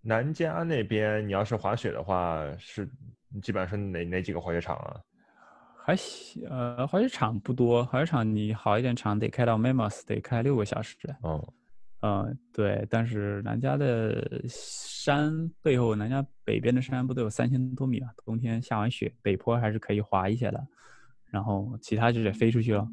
[0.00, 2.88] 南加那边，你要是滑雪的话，是
[3.42, 5.00] 基本上是哪哪几个滑雪场啊？
[5.84, 10.96] 还行，呃，滑雪场不多，滑雪场你好一点场得开到 Mammoth，得开六个小时。
[11.22, 11.52] 哦。
[12.06, 18.10] 嗯，对，但是南加的山背后，南加北边的山不都有三千多米啊？
[18.26, 20.62] 冬天下完雪，北坡还是可以滑一些的，
[21.30, 22.86] 然后其他就得飞出去了。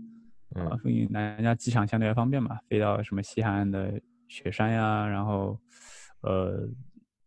[0.55, 3.99] 嗯，所以南加机场相对方便嘛，飞到什么西海岸的
[4.29, 5.59] 雪山呀，然后
[6.21, 6.65] 呃，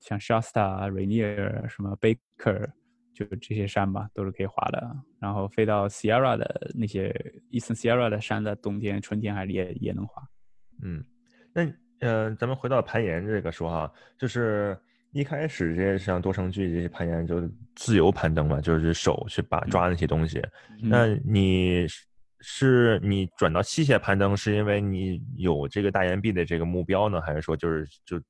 [0.00, 2.66] 像 Shasta、Rainier、什么 Baker，
[3.12, 4.96] 就这些山吧，都是可以滑的。
[5.18, 7.10] 然后飞到 Sierra 的那些
[7.50, 10.26] Eastern Sierra 的山的冬天、春天还是也也能滑。
[10.82, 11.04] 嗯。
[11.54, 14.76] 那呃，咱们回到攀岩这个说哈，就是
[15.12, 17.40] 一开始这些像多程距这些攀岩就
[17.76, 20.42] 自由攀登嘛，就是手去把抓那些东西。
[20.82, 21.86] 那你
[22.40, 28.20] 是你转到器械攀登，是因为你有这个大岩壁的这个目标呢，还是说就是就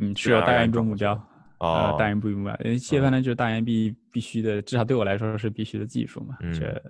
[0.00, 1.14] 嗯是有大岩壁目标？
[1.60, 6.34] 呃，大岩壁目标，因为器械攀登就是大岩壁必须的，至少对我来说是必须的技术嘛。
[6.54, 6.82] 这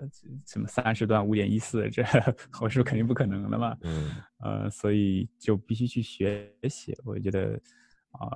[0.46, 2.04] 什么三十段五点一四，这
[2.60, 3.76] 我是肯定不可能的嘛。
[3.82, 4.10] 嗯。
[4.38, 6.96] 呃，所以就必须去学习。
[7.04, 7.60] 我觉得，
[8.12, 8.30] 啊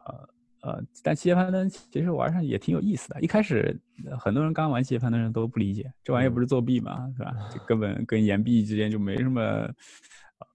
[0.62, 3.20] 呃，但器械攀登其实玩上也挺有意思的。
[3.20, 3.80] 一开始
[4.18, 7.32] 很多人刚玩器械攀登人都不理解，这玩意儿不是作弊嘛，是吧？
[7.52, 9.70] 这根本跟岩壁之间就没什么，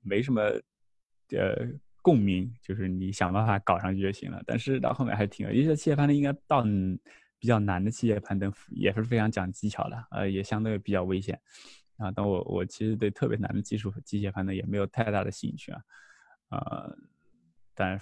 [0.04, 0.42] 没什么，
[1.32, 1.66] 呃。
[2.10, 5.76] 共鸣就是你想办法搞上去就行了，但是到后面还挺有意思。
[5.76, 6.64] 器械攀登应该到
[7.38, 11.40] 比较难的器械攀登也是非常讲技巧的，呃，也相对比较危险
[11.98, 12.12] 啊。
[12.12, 15.82] 但我我其实对特别难的技术机械攀登也没有太大的兴趣啊，
[16.50, 16.98] 呃，
[17.76, 18.02] 但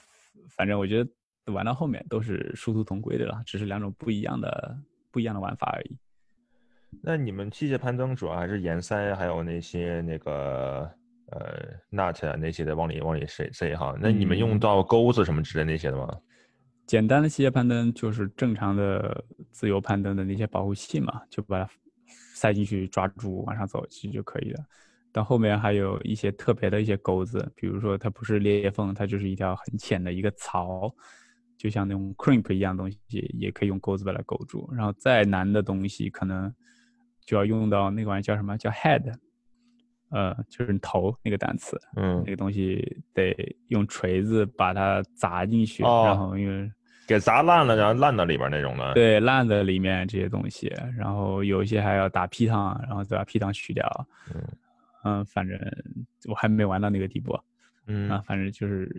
[0.50, 4.80] 反正我觉得玩到后面都是殊途同归的了，只是两种不一样的
[5.12, 5.98] 不一样的玩法而已。
[7.04, 10.90] 那你们器械攀登主要还是岩塞，还有那些那个。
[11.32, 16.10] 呃，nut 啊那些的往里往里塞塞哈，那你们用到钩子什么之类那些的吗？
[16.86, 21.70] 简单的器械攀登就是正常的自由攀登的那些保护器嘛，就把它
[22.34, 24.64] 塞进去抓住往上走其实就可以了。
[25.12, 30.90] 到后面还有一些特别的一些钩子，比如说它不是裂缝，它就是一条很浅的一个槽，
[31.58, 33.00] 就像那种 crimp 一样东西，
[33.38, 34.70] 也可以用钩子把它勾住。
[34.74, 36.54] 然后再难的东西可能
[37.26, 39.14] 就要用到那个玩意叫什么叫 head。
[40.10, 43.36] 呃，就是头那个单词，嗯，那个东西得
[43.68, 46.72] 用锤子把它砸进去，然后因为
[47.08, 48.94] 给砸烂了，然后烂到里边那种的。
[48.94, 54.08] 对，烂在里面这些东西，然后有一些还要打皮糖，然后再把皮糖去掉。
[54.34, 54.44] 嗯
[55.04, 55.58] 嗯，反正
[56.28, 57.38] 我还没玩到那个地步。
[57.86, 58.90] 嗯啊，反正就是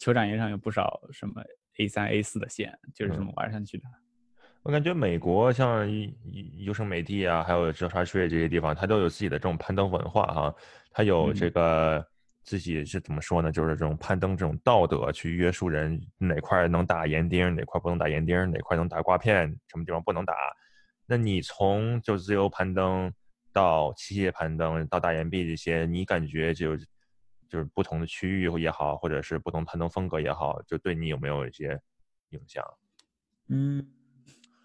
[0.00, 1.40] 酋长岩上有不少什么
[1.78, 3.84] A 三 A 四的线，就是这么玩上去的。
[4.62, 5.88] 我感觉美国像
[6.58, 10.54] 优胜美地啊，还有折沙税这些地方，它都有自己的这种攀登文化哈。
[10.92, 12.06] 它有这个
[12.44, 13.50] 自己是怎么说呢？
[13.50, 20.32] 就是这种攀登这种道德去约束人，哪块能打岩钉，哪块不能打岩钉，哪块能打挂片，什么地方不能打。
[21.06, 23.12] 那你从就自由攀登
[23.52, 26.76] 到器械攀登到大岩壁这些，你感觉就
[27.48, 31.76] 就是不同的区域也好，或者是不同攀登风格也好，就对你有没有一些
[32.28, 32.64] 影响？
[33.48, 33.84] 嗯。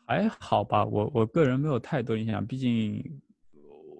[0.07, 3.03] 还好吧，我我个人没有太多印象，毕竟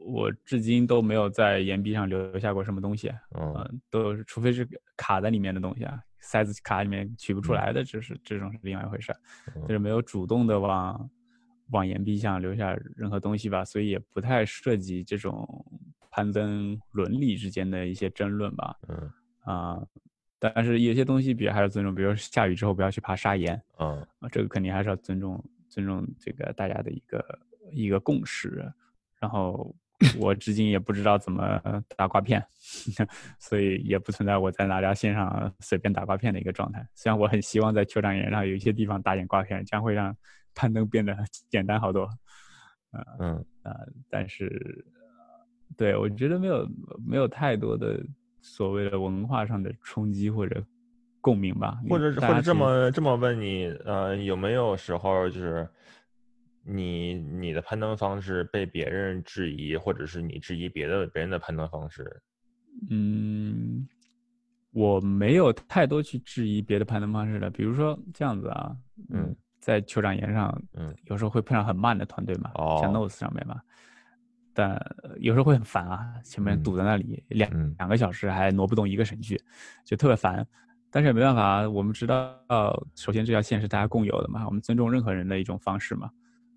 [0.05, 9.13] 我至今都没有在岩壁上留下过什么东西，嗯，都是除非是卡在里面的东西啊，塞子卡里面取不出来的，这是这种是另外一回事，
[9.67, 11.09] 就是没有主动的往
[11.71, 15.45] 往岩壁上留下任何东西吧，所以也不太涉及这种
[16.09, 19.11] 攀登伦理之间的一些争论吧，嗯。
[19.43, 19.81] 啊，
[20.39, 24.01] 但是有些东西比还是尊重，比如下雨之后不要去爬砂岩，嗯。
[24.19, 25.43] 啊，这个肯定还是要尊重。
[25.77, 27.39] 尊重这个大家的一个
[27.71, 28.73] 一个共识，
[29.19, 29.75] 然后
[30.17, 31.61] 我至今也不知道怎么
[31.95, 32.43] 打挂片，
[33.37, 36.83] 所以也不存在我在哪家线上随便打挂片的一个状态。
[36.95, 40.17] 虽然我很希望在酋长岩上有一些地方打点挂片，将会让
[40.55, 41.15] 攀登变得
[41.47, 42.09] 简单好多。
[42.91, 43.77] 嗯嗯啊，
[44.09, 44.83] 但是
[45.77, 46.67] 对我觉得没有
[47.05, 48.03] 没有太多的
[48.41, 50.65] 所谓的文化上的冲击或者
[51.27, 55.67] 共鸣吧，或者或者这么这么问你，呃，有没有时候就是
[56.63, 62.21] 你你的攀登方式被别人质疑，或者是你质疑别的别人的攀登方式？
[62.89, 63.85] 嗯，
[64.71, 68.73] 我没有太多去质疑别的攀登方式的，比如说这样子啊，
[69.09, 73.59] 嗯，在酋长岩上，嗯，有时候会碰上很慢的团队嘛，像哦 Nose 上面嘛，
[74.53, 79.37] 但呃有时候会很烦啊，前面嗯堵在那里两嗯两个小时还挪不动一个神距，
[79.83, 80.47] 就特别烦。
[80.89, 82.35] 但是也没办法，我们知道，
[82.95, 86.09] 首先这条线是大家共有的嘛，我们尊重任何人的一种方式嘛，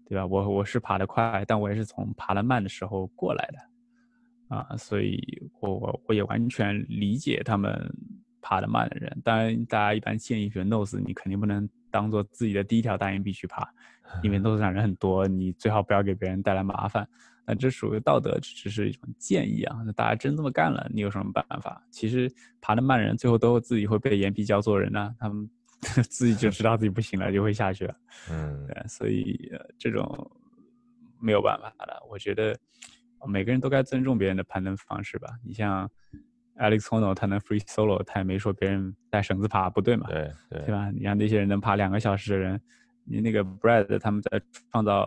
[0.06, 0.26] 对吧？
[0.26, 5.20] 我我是爬得快，但我也是从爬得慢的时候过来的，啊，所以
[5.60, 7.72] 我我我也完全理解他们
[8.40, 9.20] 爬得慢的人。
[9.24, 13.68] 当然，大家一般建议，比如 nose，你肯定不能当做自己的第一条大岩壁去爬，
[14.22, 17.06] 因为 nose 上人很多，你最好不要给别人带来麻烦。
[17.46, 19.82] 那这属于道德，只是一种建议啊。
[19.84, 21.82] 那大家真这么干了，你有什么办法？
[21.90, 22.30] 其实
[22.60, 25.48] 爬得慢人，最后都自己会被岩壁教做人呢、他们
[26.08, 27.94] 自己就知道自己不行了，就会下去了。
[28.30, 30.30] 嗯对，所以、呃、这种
[31.18, 31.96] 没有办法的。
[32.08, 32.56] 我觉得
[33.20, 35.28] 呃每个人都该尊重别人的攀登方式吧。
[35.44, 35.90] 你像
[36.58, 40.90] Alex Honnold，他能 free solo，他也没说别人带绳子爬不对嘛，对对对吧？
[40.90, 42.60] 你让那些人能爬两个小时的人，你
[43.18, 44.40] 那个 Brad 他们在
[44.70, 45.06] 创造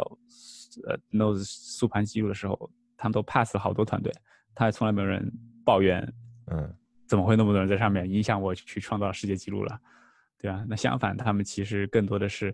[0.88, 4.12] 呃 nose 速盘记录的时候，他们都 pass 了好多团队，
[4.54, 5.32] 他也从来没有人
[5.64, 6.02] 抱怨
[6.48, 6.76] 嗯
[7.08, 9.80] 怎么会那么多人在上面影响我去创造世界纪录了，
[10.40, 10.66] 对吧？
[10.68, 12.54] 那相反，他们其实更多的是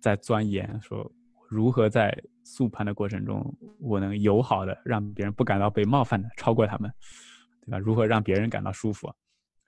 [0.00, 1.10] 在钻研，说
[1.48, 6.92] 如何在速盘的过程中，我能友好的让别人不感到被冒犯的超过他们，
[7.64, 7.78] 对吧？
[7.78, 9.10] 如何让别人感到舒服，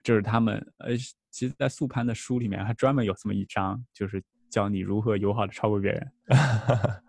[0.03, 0.95] 这是他们呃，
[1.31, 6.11] 其实，在速盘的书里面还专门有这么一章，就是教你如何友好的超过别人。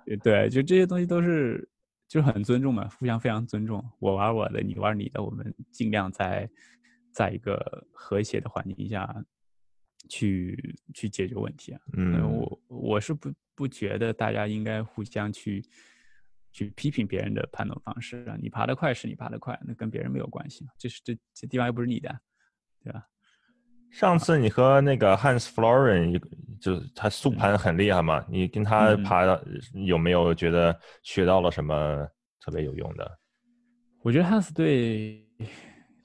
[0.07, 1.69] 呃对，就这些东西都是
[2.09, 6.49] 就很尊重嘛，互相非常尊重，我玩我的，你玩你的，我们尽量在
[7.13, 9.25] 在一个和谐的环境下
[10.09, 11.81] 去去解决问题啊。
[11.93, 15.63] 呃嗯我我是不不觉得大家应该互相去
[16.51, 18.37] 去批评别人的判断方式啊。
[18.41, 22.21] 你爬得快是你爬得快，那跟别人没有关系嘛，这是这这地方又不是你的，
[22.83, 23.07] 对吧？
[23.91, 26.21] 上次你和那个 Hans Floren，一
[26.61, 32.07] 就是他速盘很厉害嘛，你跟他嗯爬的有没有觉得学到了什么
[32.41, 33.19] 特别有用的？
[34.03, 35.27] 我觉得 Hans 对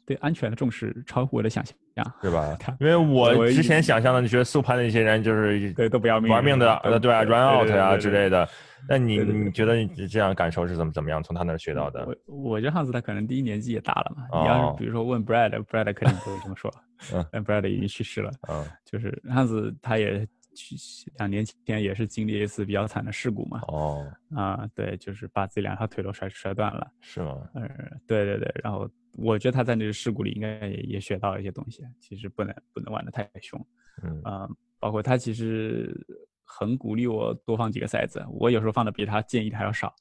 [0.05, 1.77] 对安全的重视超乎我的想象，
[2.21, 2.57] 是吧？
[2.79, 8.47] 因为我我之前想象的，你觉得速攀的那些人就是对都不要命玩命的，呃，对啊，run out 啊对对对之类的。
[8.87, 11.21] 那你对对对你觉得你这样感受是怎么怎么样？
[11.23, 12.05] 从他那儿学到的？
[12.27, 14.23] 我我觉得汉斯他可能第一年纪也大了嘛。
[14.31, 16.71] 哦你要是比如说问 Brad，Brad 肯定不会这么说
[17.13, 18.29] 嗯，但 Brad 已经去世了。
[18.49, 20.25] 嗯 就是汉斯他也
[20.55, 20.75] 去
[21.17, 23.59] 两年前也是经历一次比较惨的事故嘛。
[23.69, 26.87] 哦，啊，对，就是把自己两条腿都摔摔断了。
[27.01, 27.37] 是吗？
[27.55, 27.61] 呃，
[28.07, 28.87] 对对对，然后
[29.17, 33.59] 我觉得他在那个事故里应该也也学到了一些东西，其实不能不能玩的太凶。
[34.03, 34.47] 嗯啊、
[34.77, 35.95] 包括他其实
[36.43, 39.95] 很鼓励我多放几个塞子，我有时候放的比他建议的还要少，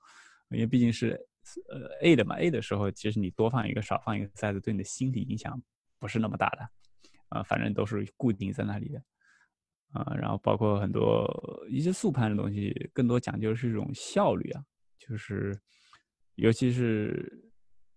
[0.51, 1.11] 因为毕竟是
[1.69, 5.63] 呃 A 的嘛，A 的时候其实你多放一个少放一个塞子对你的心理影响
[6.01, 6.69] 不是那么大的，
[7.29, 9.03] 啊、反正都是固定在那里的，
[9.93, 14.65] 啊、然后包括很多一些速盘的东西，更多讲究是一种效率啊，
[14.99, 15.57] 就是
[16.35, 17.53] 尤其是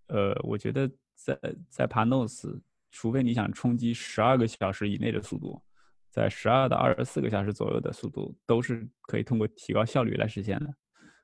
[0.10, 1.38] 呃，我觉得在
[1.68, 2.62] 在爬 nose，
[2.92, 5.62] 除非你想冲击十二个小时以内的速度，
[6.10, 10.68] 在十二到二十四个小时左右的速度，都是可以通过提高效率来实现的，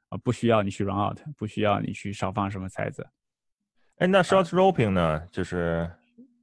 [0.10, 3.08] 啊，不需要你去 run out，不需要你去少放什么材子。
[3.98, 5.28] 哎，那 short roping 呢？
[5.32, 5.90] 就是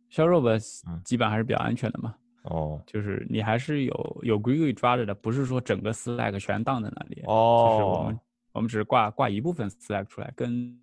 [0.09, 0.53] 削肉吧
[0.88, 7.16] 嗯，基本还是比较安全的嘛，哦就是你还是有有规矩抓着的，不是说整个 slack 全荡在那里。
[7.16, 8.20] 就是我们哦
[8.53, 10.80] 我们只是挂挂一部分 slack 出来，跟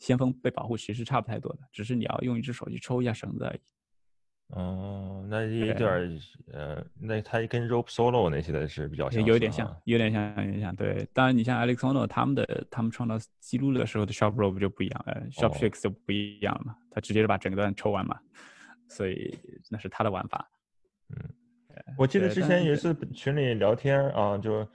[0.00, 3.60] 先锋被保护其实差不太多的，只是你要用一只手去抽一下绳子而已。
[4.48, 6.10] 哦，那有点儿
[6.52, 10.74] 呃，那它跟 rope solo 那些的是比较相似有点像啊，有点像，有点像。
[10.74, 18.18] 对，当然你像 Alex Honnold 他们的，他们创造记录的时候的 shop rope 就不一样，呃，shop 哦 tricks 就不一样了嘛，他直接是把整段抽完嘛，
[18.88, 19.38] 所以
[19.70, 20.50] 那是他的玩法。
[21.10, 21.16] 嗯
[21.96, 24.68] 我记得之前有一次群里聊天啊，就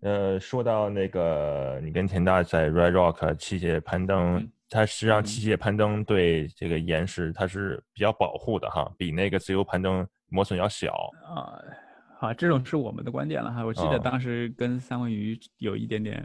[0.00, 11.10] 呃说到那个你跟田大在 Red Rock 器械攀登嗯，它实际上嗯器械攀登对这个岩石它是比较保护的哈，比那个自由攀登磨损要小。
[11.24, 11.58] 啊，
[12.18, 13.64] 好，这种是我们的观点了哈。
[13.64, 16.22] 我记得哦当时跟三文鱼有一点点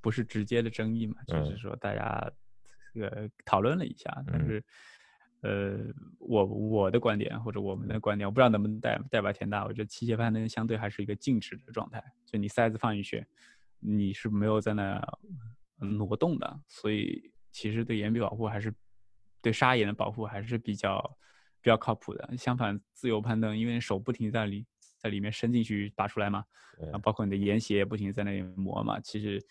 [0.00, 2.30] 不是直接的争议嘛，就是嗯说大家
[2.92, 4.64] 这个讨论了一下，但嗯是
[5.42, 5.78] 呃，
[6.18, 9.64] 我我的观点或者我们的观点，我不知道能不能代代表田大。
[9.64, 13.24] 我觉得器械攀登相对还是一个静止的状态，就你塞子放进去，
[13.78, 15.00] 你是没有在那
[15.78, 18.70] 挪动的，所以其实对岩壁保护还是
[19.40, 21.00] 对砂岩的保护还是比较
[21.62, 22.36] 比较靠谱的。
[22.36, 24.66] 相反，自由攀登，因为手不停在里
[24.98, 26.44] 在里面伸进去拔出来嘛，
[26.92, 29.42] 啊，包括你的岩鞋不停在那里磨嘛，其实，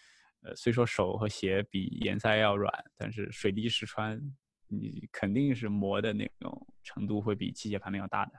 [0.44, 4.22] 呃，虽说手和鞋比岩塞要软，但是水滴石穿，
[4.68, 8.34] 你肯定是磨的那种程度会比机械攀登要大的。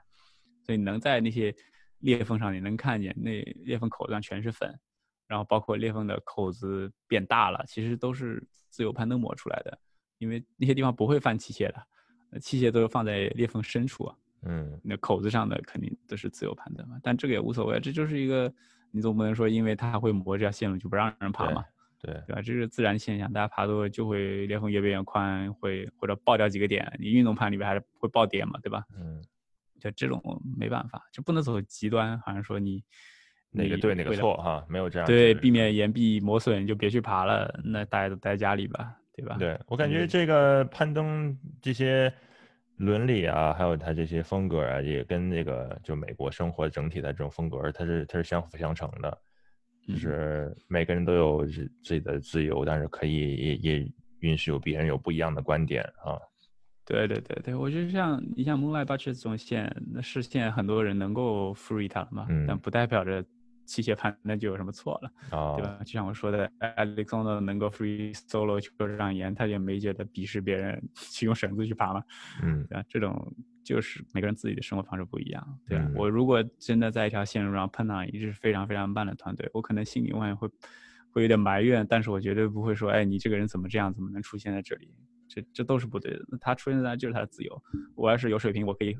[0.63, 1.53] 所以能在那些
[1.99, 4.79] 裂缝上，你能看见那裂缝口上全是粉，
[5.27, 9.77] 然后包括裂缝的口子变大了，其实都是自由攀登磨出来的。
[10.17, 14.15] 因为那些地方不会放器械的，器械都是放在裂缝深处啊。
[14.43, 16.97] 嗯，那口子上的肯定都是自由攀登嘛。
[17.03, 18.51] 但这个也无所谓，这就是一个，
[18.91, 21.63] 你总不能说因为它会磨这条线路就不让人爬嘛？
[21.99, 22.41] 对对吧？
[22.41, 26.91] 这是自然现象，大家爬多就会裂缝越变越宽，会或者爆掉几个点。
[26.99, 28.85] 你运动攀里面还是会爆点嘛，对吧？
[28.95, 29.21] 嗯，
[29.79, 30.21] 就这种
[30.57, 32.83] 没办法，就不能走极端，好像说你
[33.57, 38.95] 哪个对哪个错哈，没有这样对，避免岩壁磨损就别去爬了，那大家都待家里吧。
[39.17, 39.35] 对吧？
[39.39, 42.13] 对我感觉这个攀登这些
[42.75, 49.17] 伦理啊，还有它这些风格啊，也跟那个就美国生活整体的这种风格，它是它是相辅相成的。
[49.87, 56.13] 就是每个人都有自己的自由，但是可以也也允许有别人有不一样的观点啊。
[56.85, 63.25] 对对对对，我觉得像你像 Moonlight Butcher 这种线，那是现在很多人能够 free 它了嘛，但不代表着。
[63.67, 65.11] 器械攀那就有什么错了，
[65.57, 65.77] 对吧？
[65.85, 72.01] 就像我说的，Alexander 能够 free solo 去上岩，他也没觉得鄙视别人 去用绳子去爬嘛，
[72.41, 72.83] 嗯，对吧？
[72.87, 75.91] 这种就是每个人自己的生活方式不一样，对吧？
[75.95, 80.49] 我如果真的在一条线路上碰到一支非常非常慢的团队，我可能心里会会
[81.11, 84.89] 会有点埋怨，但是我绝对不会说，哎，你这个人怎么这样，怎么能出现在这里？
[85.27, 86.25] 这这都是不对的。
[86.39, 87.61] 他出现在就是他的自由，
[87.95, 88.97] 我要是有水平，我可以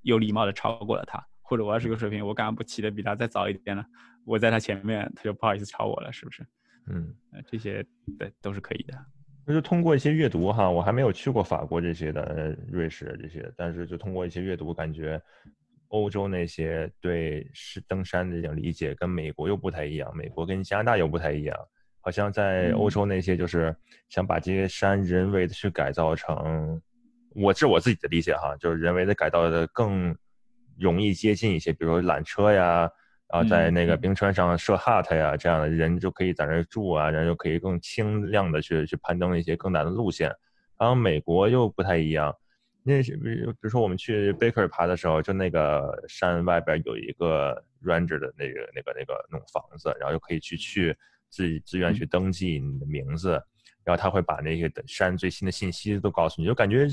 [0.00, 1.22] 有礼貌的超过了他。
[1.48, 3.82] 或者我要是有水平，我干嘛不起的比他再早一点呢？
[4.26, 6.46] 我在他前面，他就不好意思超我了，是不是？
[6.90, 7.14] 嗯，
[7.46, 7.82] 这些
[8.18, 8.92] 对都是可以的。
[9.46, 15.18] 那就通过一些阅读哈，我还没有去过法国这些的，瑞士这些，但是就通过一些阅读，感觉
[15.88, 21.56] 欧洲那些对是登山的这种理解跟美国又不太一样，美国跟加拿大又不太一样。
[22.00, 23.74] 好像在欧洲那些就是
[24.10, 26.78] 想把这些山人为的去改造成，
[27.34, 30.14] 我是我自己的理解哈，就是人为的改造的更。
[30.78, 32.90] 容易接近一些，比如说缆车呀，
[33.30, 40.34] 然后在那个冰川上设 hut 呀，这样的人就可以在那儿住啊，人就可以更轻量的去去攀登一些更难的路线。
[40.78, 42.34] 然后美国又不太一样，
[42.84, 50.96] 那是比如比如说我们去 Baker 爬的时候，就那个山外边有一个 ranger 的那个那个那个那种房子，然后就可以去去
[51.28, 53.32] 自己自愿去登记你的名字，
[53.84, 56.86] 然后他会把那些山最新的信息都告诉你，就感觉。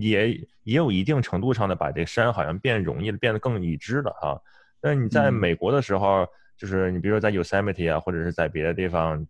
[0.00, 0.30] 也
[0.62, 4.40] 也有一定程度上的把这山好像变容易了，变得更已知了哈。
[4.82, 6.26] 那你在美国的时候，
[6.56, 9.26] 就是你比如说在 Yosemite 啊，或者是在别的地方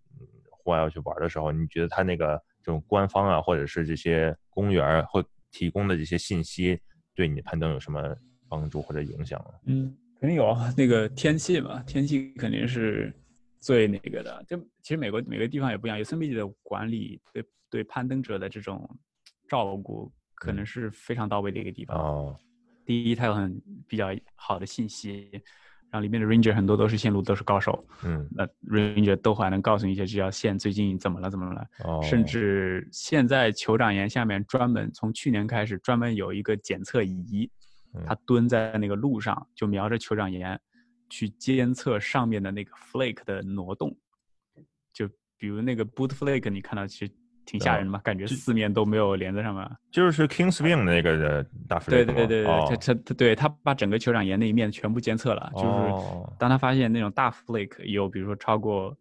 [0.51, 6.79] 户外要去玩的时候，你觉得他那个这种官方啊，或者是这些公园会提供的这些信息，
[7.15, 8.17] 对你攀登有什么
[8.49, 9.51] 帮助或者影响吗？
[9.67, 10.73] 嗯，肯定有啊。
[10.77, 13.13] 那个天气嘛，天气肯定是
[13.59, 14.45] 最那个的。
[14.47, 18.89] 就其实美国每个地方也不一样，Yosemite 的管理对对攀登者的这种
[19.49, 20.13] 照顾。
[20.41, 21.99] 可能是非常到位的一个地方。
[21.99, 22.37] 哦，
[22.87, 25.29] 第一，它有很比较好的信息，
[25.91, 27.85] 然后里面的 ranger 很多都是线路都是高手。
[28.03, 31.67] 嗯，那 ranger 都还能告诉你一些这条线最近怎么了怎么了。
[31.85, 37.51] 哦，甚至现在酋长岩下面专门从去年开始专门有一个检测仪，
[38.07, 40.59] 它蹲在那个路上就瞄着酋长岩
[41.11, 43.95] 去监测上面的那个 flake 的挪动。
[44.91, 47.13] 就比如那个 boot flake，你看到其实。
[47.51, 49.69] 挺吓人的嘛，感觉四面都没有连在上面。
[49.91, 51.91] 就是 Kingswing 那个的大 flake。
[51.91, 55.51] 对对对对，他他他，对他把整个酋长岩那一面全部监测了。
[55.57, 58.97] 就是当他发现那种大 flake 有，比如说超过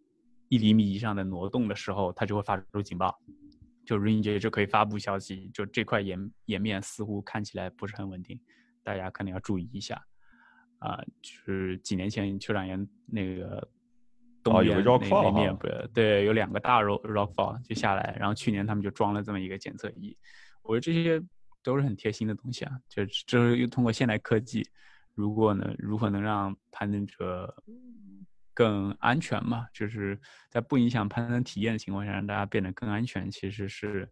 [0.48, 3.16] 一厘米以上的挪动的时候，他就会发出警报，
[3.86, 8.36] 就 Ranger 就可以发布消息，就这块岩岩面似乎看起来不是很稳定，
[8.82, 10.02] 大家可能要注意一下。
[10.80, 13.68] 啊，就是几年前酋长岩那个。
[14.42, 20.16] 东边那那面不对，有两个大 rock rock fall 就下来，然后去年他们就装了这么一个检测仪，
[20.62, 21.22] 我觉得这些
[21.62, 24.66] 都是很贴心的东西啊，就就是又通过现代科技，
[25.14, 27.54] 如果呢如何能让攀登者
[28.54, 30.18] 更安全嘛，就是
[30.48, 34.08] 在不影响攀登体验的情况下，让大家变得更安全，其实是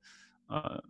[0.46, 0.82] 呃。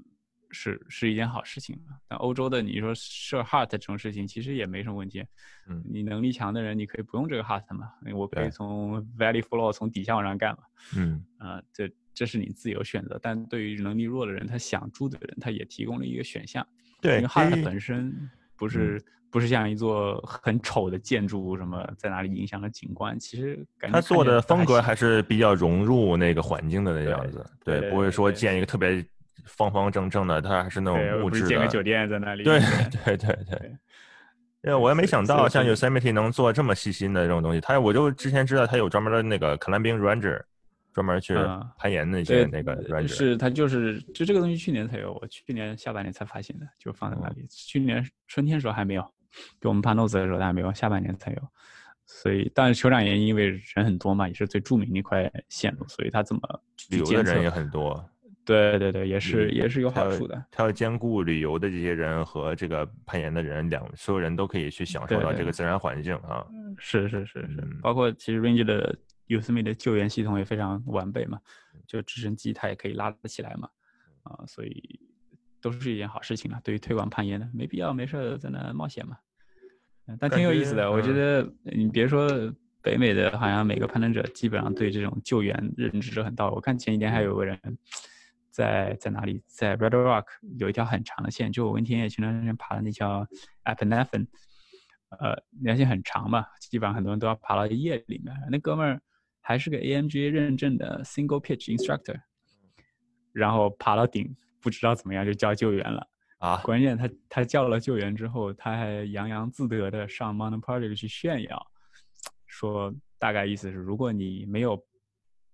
[0.50, 1.78] 是是一件好事情
[2.08, 5.24] 但欧洲的你说设 heart 这种事情其实也没什么问题。
[5.68, 10.58] 嗯，你能力强的人，你可以不用这个 heart 嘛，我可以从 valley floor 从底下往上干嘛。
[10.96, 13.18] 嗯，啊，这这是你自由选择。
[13.22, 16.66] 但对于能力弱的人，他想住的人，他也提供了一个选项。
[17.00, 27.44] 对，因为 heart 本身不是不是像一座很丑的建筑，什么在哪里影响了景观，其实感觉他做的风格还是比较融入那个环境的那样子。
[27.62, 29.04] 对，不会说建一个特别。
[29.48, 31.48] 方方正正的，它还是那种木质的。
[31.48, 32.44] 建个酒店在那里。
[32.46, 32.60] 对
[33.04, 33.76] 对对对。
[34.64, 37.60] 因为我也没想到，像 Yosemite 能做这么细心的这种东西。
[37.60, 40.42] 他我就之前知道他有专门的那个 climbing ranger，
[40.92, 41.32] 专门去
[41.78, 43.06] 攀岩那些那个 ranger。
[43.06, 47.46] 是，他就是就这个东西去年才有，我去年下半年才发现的，就放在那里。
[47.48, 49.02] 去年春天时候还没有，
[49.60, 51.38] 就我们爬 nose 的时候还没有，下半年才有。
[52.04, 56.42] 所以，但是酋长岩因为人很多嘛，也是最著名的一块线路，所以他怎么
[56.90, 58.04] 旅游的人也很多。
[58.48, 60.42] 对对对，也是也是有好处的。
[60.50, 66.46] 它要兼顾旅游的这些人和这个攀岩的人，两所有人都可以去享受到这个自然环境啊。
[66.78, 71.38] 是是是是，包括其实 Range 的 Yosemite 的救援系统也非常完备嘛，
[71.86, 73.68] 就直升机它也可以拉得起来嘛，
[74.22, 74.98] 啊，所以
[75.60, 76.58] 都是一件好事情了。
[76.64, 79.18] 对于推广攀岩的，没必要没事在那冒险嘛。
[80.18, 82.26] 但挺有意思的，我觉得你别说
[82.80, 86.54] 北美的，好像每个攀登者基本上对这种救援认知很到位。
[86.54, 87.58] 我看前几天还有个人。
[88.58, 89.40] 在在哪里？
[89.46, 90.24] 在 Red Rock
[90.58, 93.24] 有一条很长的线，就我跟田野前段时间爬的那条
[93.62, 94.26] a p e n a p h e n
[95.10, 98.34] 呃，那条线很长嘛，基本上很多人都要爬到夜里面。
[98.50, 99.00] 那哥们儿
[99.40, 102.20] 还是个 AMGA 认证的 Single Pitch Instructor，
[103.32, 106.04] 然后爬到顶，不知道怎么样就叫救援了
[106.38, 106.56] 啊！
[106.66, 111.66] 关键他他叫了救援之后，他还洋洋自得的上 Mountain Project 去炫耀，
[112.48, 114.84] 说大概意思是，如果你没有。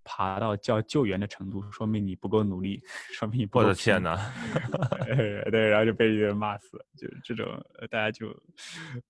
[0.05, 2.81] 爬到叫救援的程度，说明你不够努力，
[3.13, 3.65] 说明你不够。
[3.65, 4.17] 我的天哪！
[5.51, 7.47] 对，然后就被人骂死，就是这种，
[7.91, 8.29] 大家就，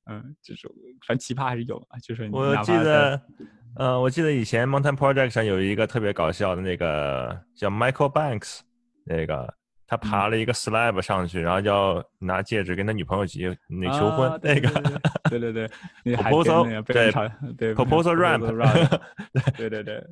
[0.07, 0.70] 嗯，这种
[1.07, 1.99] 反正奇葩还是有啊。
[2.03, 3.20] 就是我记得，
[3.76, 8.61] 呃，我记得以前 Mountain Project 上有一个特别搞笑的那个叫 Michael Banks，
[9.05, 9.53] 那个
[9.86, 14.68] 他爬了一个 slab 上去，然后要拿戒指跟他女朋友结那求婚 那个。
[15.30, 15.68] 对对对
[16.16, 17.11] ，proposal 对
[17.57, 19.01] 对 proposal ramp，
[19.57, 20.05] 对对对。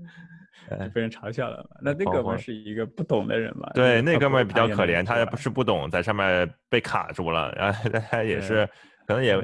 [0.94, 1.76] 被人嘲笑了嘛？
[1.82, 3.70] 那那哥们是一个不懂的人嘛？
[3.74, 8.68] 对，那哥们比较可怜，他也不是不懂，在上面被卡住了，然后他也是，
[9.06, 9.36] 可能也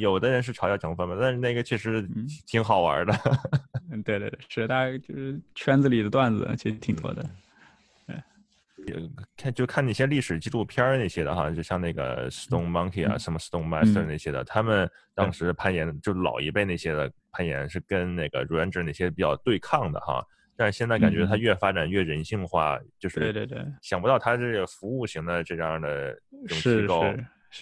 [0.00, 2.06] 有的人是嘲笑成分吧，但是那个确实
[2.46, 3.14] 挺好玩的。
[3.90, 7.24] 嗯，对对对，是大家就是圈子里的段子，其实挺多的。
[8.86, 8.96] 也
[9.36, 20.24] 看就看那些历史纪录片那些的哈，就像那个 Stone Monkey 啊，什么 Stone Master 那些的，他们当时攀岩就老一辈那些的攀岩是跟那个 Ranger 那些比较对抗的哈。
[20.60, 26.14] 但是现在感觉它越发展越人性化，就是对对对，想不到它这个服务型的这样的
[26.46, 27.02] 这种机构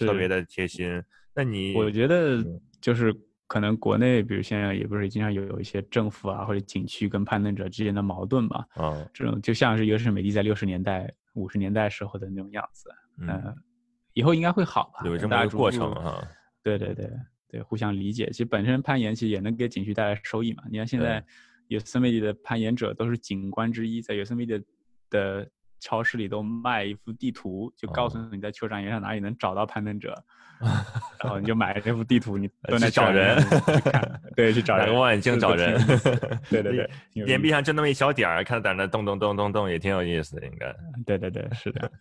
[0.05, 1.01] 特别的贴心。
[1.33, 2.43] 那你我觉得
[2.81, 3.15] 就是
[3.47, 8.65] 可能国内，比如现在也不是经常有有一些政府啊或者景区跟攀登者之间的矛盾嘛？
[8.73, 12.89] 啊，这种就像是优胜美地在六十年代、五十年代时候的那种样子。
[13.19, 13.55] 嗯，
[14.11, 15.05] 以后应该会好吧？
[15.05, 16.21] 有这么一个过程哈。
[16.61, 17.09] 对对对
[17.47, 18.25] 对，互相理解。
[18.31, 20.63] 其实本身攀岩其实也能给景区带来收益嘛。
[20.69, 21.23] 你看现在。
[21.69, 24.63] Yosemite 的攀岩者都是景观之一，在 Yosemite
[25.09, 25.47] 的
[25.79, 30.13] 超市里都卖一幅地图，就告诉你在酋长岩上哪里能找到攀登者，
[31.23, 33.37] 然后你就买这幅地图，你都去找人，
[34.35, 35.79] 对，去找人，望远镜找人，
[36.49, 40.75] 对对对，岩壁上就那么一小点儿，看在那动动动动动，也挺有意思的，应该。
[41.05, 41.91] 对对对，是的。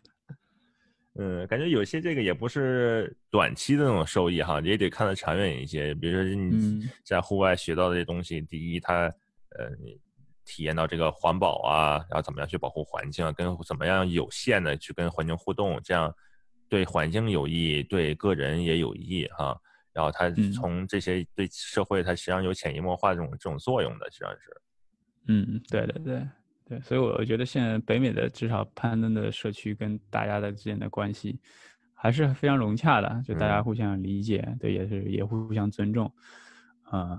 [1.21, 5.95] 嗯，感觉有些这个也不是短期的那种收益哈，也得看得长远一些。
[5.95, 9.13] 比如说你在户外学到的这些东西，第一它。
[9.59, 10.01] 呃，你
[10.45, 16.15] 体验到这个环保啊，然后怎么样去保护环境啊，跟怎么样有限的去跟环境互动，这样
[16.69, 19.61] 对环境有益，对个人也有益哈。
[19.93, 24.61] 然后他从这些对社会，它实际上有潜移默化这种这种作用的，实际上是。
[25.27, 26.29] 嗯，对对对
[26.65, 31.39] 对，所以我觉得现在北美的至少攀登的社区跟大家的之间的关系
[31.95, 36.11] 还是非常融洽的，就大家互相理解，对，也是也互相尊重，
[36.85, 37.19] 啊。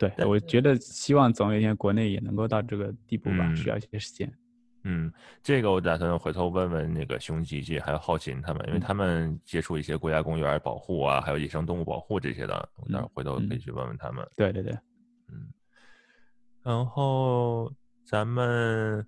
[0.00, 4.32] 对，我觉得希望总有一天国内也能够到这个地步吧，需要一些时间。
[4.84, 14.26] 嗯，这个我打算回头问问那个熊吉吉还有浩琴他们，因为他们接触一些国家公园保护啊，还有野生动物保护这些的，我那回头可以去问问他们。
[14.36, 14.72] 对对对，
[15.28, 15.52] 嗯。
[16.62, 17.70] 然后
[18.02, 19.06] 咱们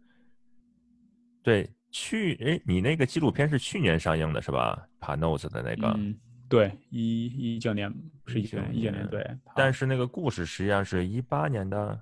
[1.43, 4.87] 对去哎，你那个纪录片是去年上映的是吧？
[5.01, 5.99] 爬 nose 的那个。
[6.53, 7.91] 对，一一九年
[8.23, 9.27] 不是一九年，一九年对。
[9.57, 11.99] 但是那个故事实际上是一八年的。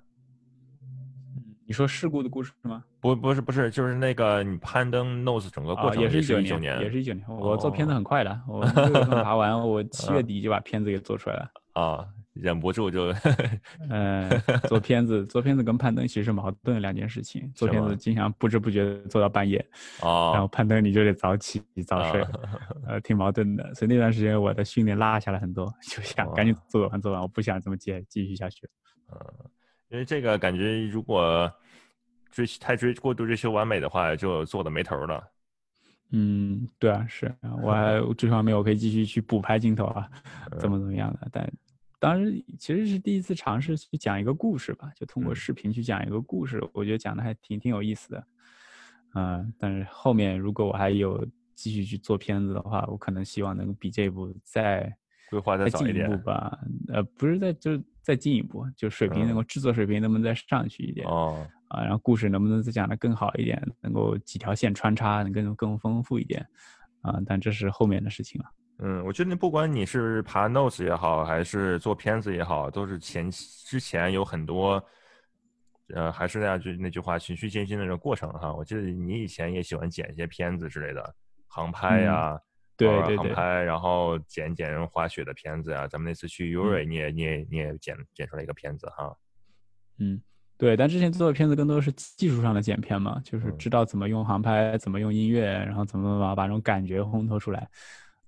[1.64, 2.82] 你说事故的故事是吗？
[2.98, 7.24] 不，不是，不是，就是那个你攀登 nose 整个过程也是一九年，也是一九年。
[7.28, 11.50] 我做片子很快的，我 六月份爬完，我七月底就把片子给做出来了。
[11.74, 12.04] 啊。
[12.32, 13.12] 忍不住就，
[13.88, 14.28] 呃，
[14.68, 17.50] 做片子做片子跟攀登其实是矛盾的两件事情。
[17.54, 19.58] 做片子经常不知不觉做到半夜，
[20.00, 22.24] 哦，然后攀登你就得早起早睡，
[22.86, 23.74] 呃，挺矛盾的。
[23.74, 28.68] 所以那段时间我的训练落下来很多，就想赶紧做完做完，我不想这么接继续下去。
[29.12, 29.18] 嗯，
[29.88, 31.52] 因为这个感觉如果
[32.30, 35.22] 追太追过度追求完美的话，就做的没头了。
[36.12, 40.08] 嗯，对啊，是我还 这方面我可以继续去补拍镜头啊，
[40.60, 41.28] 怎么怎么样的。
[41.32, 41.52] 但
[42.00, 48.24] 当时其实是第一次尝试去讲一个故事吧，就通过视频去讲一个故事，我觉得讲的还挺挺有意思的。
[49.14, 51.24] 嗯，但是后面如果我还有
[51.54, 54.90] 继续去做片子的话，我可能希望能比这一步再
[55.30, 56.58] 规划再进一步吧。
[56.88, 61.46] 呃，不是再就再进一步，就水平能够制作水平能不能再上去一点哦。
[61.68, 66.44] 啊，然后故事能不能再讲的更好一点，能够几条线穿插，能更更丰富一点，
[67.02, 68.48] 啊，但这是后面的事情了。
[68.82, 74.82] 嗯，我觉得不管你是爬 notes 也好，还是做片子也好，都是前之前有很多，
[75.94, 78.52] 呃，还是那句那句话，循序渐进的这个过程哈。
[78.52, 81.14] 我记得你以前也喜欢剪一些片子之类的，
[81.46, 82.38] 航拍呀，
[82.76, 85.86] 对对对，航拍，然后剪剪滑雪的片子呀。
[85.86, 89.14] 咱们那次去 Uri，你也你也你也剪剪出来一个片子哈。
[89.98, 90.20] 嗯。
[90.56, 97.66] 对，但之前做的片子更多是技术上的剪片嘛，就是知道怎么用航拍，怎么用音乐，然后怎么把把这种感觉烘托出来，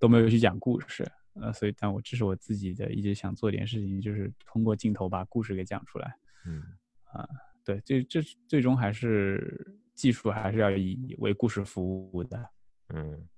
[0.03, 1.09] 都没有去讲故事。
[1.35, 6.13] 呃，所以，但我这是我自己的一直想做点事情，就是通过镜头把故事给讲出来。
[6.45, 6.61] 嗯，
[7.05, 7.25] 啊，
[7.65, 12.51] 对，这这最终还是技术还是要以为故事服务的。
[12.89, 13.29] 嗯，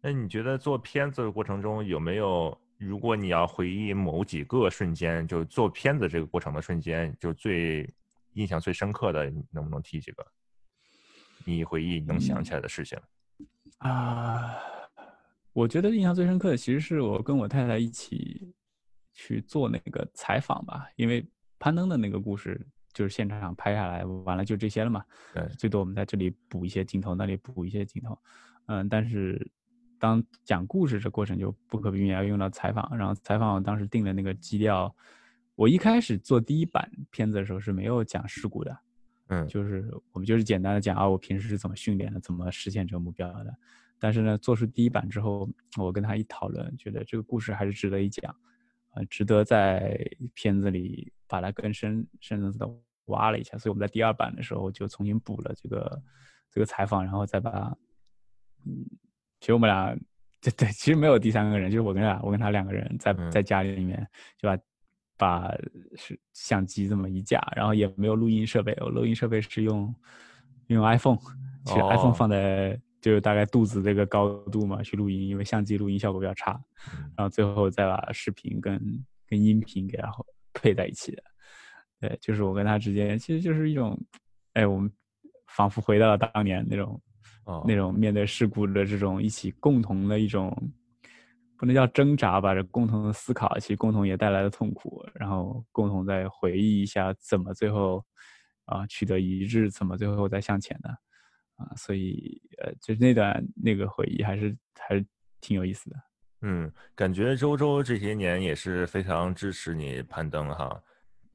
[0.00, 7.86] 那你觉得做片子的过程中有没有，如果你要回忆某几个瞬间，就做片子这个过程的瞬间，就最。
[8.34, 10.26] 印象最深刻的，能不能提几个？
[11.44, 12.98] 你回忆能想起来的事情
[13.76, 14.56] 啊？
[15.52, 18.52] 我觉得印象最深刻的，其实是我跟我太太一起
[19.12, 20.86] 去做那个采访吧。
[20.96, 21.26] 因为
[21.58, 25.04] 攀登的那个故事就是现场拍下来，完了就这些了嘛。
[25.34, 28.18] 对，最多我们在这里补一些镜头，那里补一些镜头。
[28.66, 29.50] 嗯，但是
[29.98, 32.96] 当讲故事这过程就不可避免要用到采访。
[32.96, 34.94] 然后采访当时定的那个基调。
[35.54, 38.78] 我一开始做第一版片子的时候是没有讲事故的，
[39.28, 43.54] 嗯，就是我们就是简单的讲啊，我平时是怎么训练的，怎么实现这个目标的。
[44.02, 45.48] 但是呢，做出第一版之后，
[45.78, 48.34] 我跟他一讨论，觉得这个故事还是值得一讲，
[48.94, 49.96] 呃，值得在
[50.34, 52.68] 片子里把它更深深层次的
[53.04, 53.56] 挖了一下。
[53.56, 56.02] 所以我们在第二版的时候就重新补了这个
[56.50, 57.76] 这个采访，然后再把，
[58.66, 58.84] 嗯，
[59.38, 59.96] 其实我们俩
[60.40, 64.04] 对对，其实没有第三个人，就是我跟他，我跟他两个人在在家里面
[64.36, 64.58] 就把。
[65.18, 65.54] 把
[65.94, 69.94] 是相机这么一架，然后也没有录音设备，我录音设备是用
[70.66, 71.18] 用 iPhone，
[71.64, 76.52] 其实 iPhone 放在就是大概肚子这个高度嘛去录音，因为相机录音效果比较差，
[77.14, 78.80] 然后最后再把视频跟
[79.26, 80.10] 跟音频给它
[80.54, 81.12] 配在一起。
[81.12, 81.22] 的，
[82.00, 84.00] 对，就是我跟他之间其实就是一种，
[84.54, 84.90] 哎，我们
[85.48, 86.98] 仿佛回到了当年那种
[87.66, 90.56] 那种面对事故的这种一起共同的一种。
[91.58, 98.04] 不能叫挣扎吧，这共同的思考，其实共同也带来了痛苦，然后共同再回忆一下怎么最后
[98.64, 100.90] 啊取得一致，怎么最后再向前的
[101.62, 105.04] 啊，所以呃，就是那段那个回忆还是还是
[105.40, 105.96] 挺有意思的。
[106.42, 110.80] 嗯，感觉周周这些年也是非常支持你攀登哈，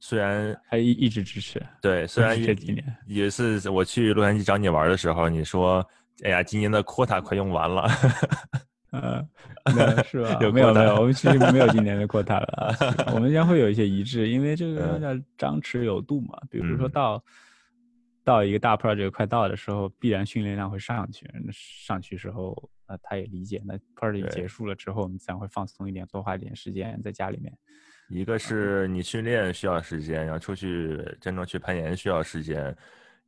[0.00, 1.60] 虽然还一一直支持。
[1.80, 5.84] 对，虽然 这几年有一次我去洛杉矶找你玩的时候，你说
[6.22, 7.88] 哎呀，今年的 quota 快用完了。
[8.90, 9.22] 呃，
[10.04, 10.38] 是吧？
[10.40, 10.94] 有没有没有？
[10.96, 12.74] 我们其实没有今年的 quota 了。
[13.14, 16.38] 我们将会有一些一致，因为这个叫张弛有度嘛。
[16.50, 17.22] 比如说到
[18.28, 21.26] 到一个大 project 快到的时候，必然训练量会上去。
[21.50, 23.62] 上去时候，呃，他也理解。
[23.64, 27.50] 那 project 结束了之后，我们自然会放松一点，多花一点时间在家里面。
[28.10, 32.76] 一个是你训练需要时间，然后出去真正去攀岩需要时间。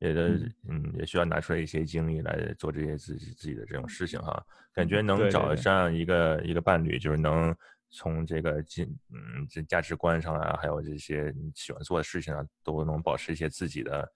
[0.00, 0.28] 也的，
[0.68, 4.42] 嗯，也需要拿出来一些精力来做这些自己自己的这种事情哈。
[4.74, 7.54] 感觉能找这样一个一个伴侣，就是能
[7.90, 14.10] 从这个价嗯这价值观上啊，还有这些你喜欢做的事情啊，都能保持一些自己的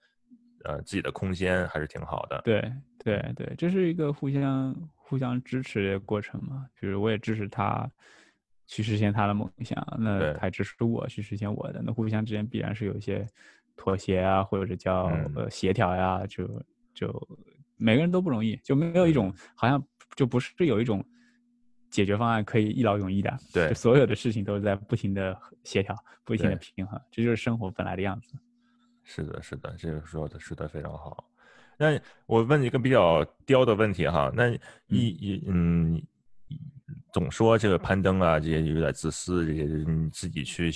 [0.65, 2.41] 呃自己的空间，还是挺好的。
[2.43, 6.65] 对对对，这是一个互相互相支持的过程嘛。
[6.81, 7.89] 就是我也支持他
[8.67, 13.25] 去实现他的梦想，那他支持我去实现我的，那互相之间必然是有一些。
[13.77, 16.47] 妥协啊，或者叫呃协调呀，就
[16.93, 17.27] 就
[17.75, 19.85] 每个人都不容易，就没有一种好像
[20.15, 21.03] 就不是有一种
[21.89, 23.37] 解决方案可以一劳永逸的。
[23.51, 25.93] 对，所有的事情都是在不停的协调，
[26.23, 28.33] 不停的平衡，这就是生活本来的样子。
[29.05, 31.23] 是的，是的，这个说的说的非常好。
[31.77, 34.49] 那我问一个比较刁的问题哈，那
[34.87, 36.01] 一一嗯。
[37.11, 40.69] 总说这个攀登啊，这些有点自私，这些你自己去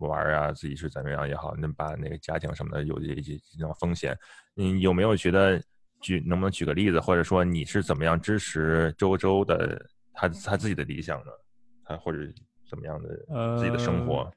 [0.00, 4.16] 玩啊，自己是怎么样也好，那把那个家庭什么的有这些这种风险，
[4.54, 5.60] 你有没有觉得
[6.00, 11.32] 举能不能举个例子，或者说你是怎么样支持周周的他他自己的理想呢？
[11.84, 12.18] 他或者
[12.70, 13.08] 怎么样的
[13.58, 14.32] 自己的生活？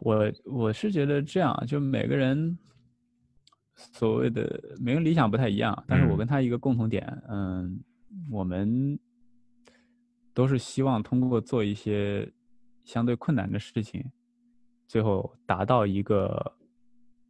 [0.00, 2.56] 我我是觉得这样，就每个人，
[3.74, 7.78] 所谓的每个人理想不太一样，但是我跟他一个共同点，嗯，
[8.30, 8.98] 我们
[10.32, 12.30] 都是希望通过做一些
[12.84, 14.04] 相对困难的事情，
[14.86, 16.54] 最后达到一个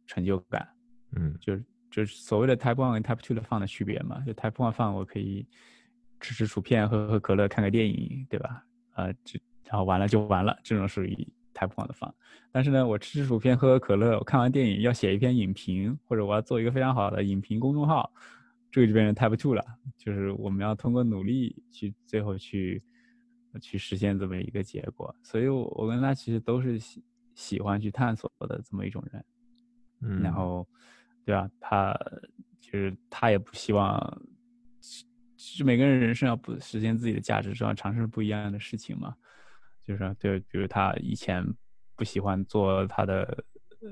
[0.05, 0.67] 成就感。
[1.15, 4.21] 嗯，就是就是所谓的 Type One 跟 Type Two 的放的区别嘛。
[4.25, 5.47] 就 Type One 放我可以
[6.19, 8.63] 吃吃薯片、喝喝可乐、看个电影，对吧？
[8.91, 11.27] 啊，这然后完了就完了，这种属于
[11.57, 12.13] Type One 的放。
[12.51, 18.11] 但是呢，我吃吃薯片、喝喝可乐，我看完电影要写一篇影评，或者我要做一个非常好的影评公众号，
[18.71, 19.65] 这个就变成 Type Two 了。
[19.97, 22.81] 就是我们要通过努力去最后去
[23.59, 25.13] 去实现这么一个结果。
[25.23, 27.03] 所以，我我跟他其实都是喜
[27.33, 29.25] 喜欢去探索的这么一种人。
[30.01, 30.67] 嗯，然后。
[31.27, 31.51] 对吧？
[31.59, 31.93] 他
[32.61, 34.21] 就是他也不希望，
[34.79, 39.13] 其实每个人人生要不实现自己的价值，是要尝试不一样的事情嘛。
[39.87, 41.41] 就是对，比如他以前
[41.95, 43.23] 不喜欢做他的
[43.81, 43.89] 呃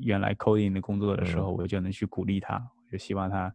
[0.00, 3.52] 原来 coding 的工作的时候，我就能去鼓励他，就希望他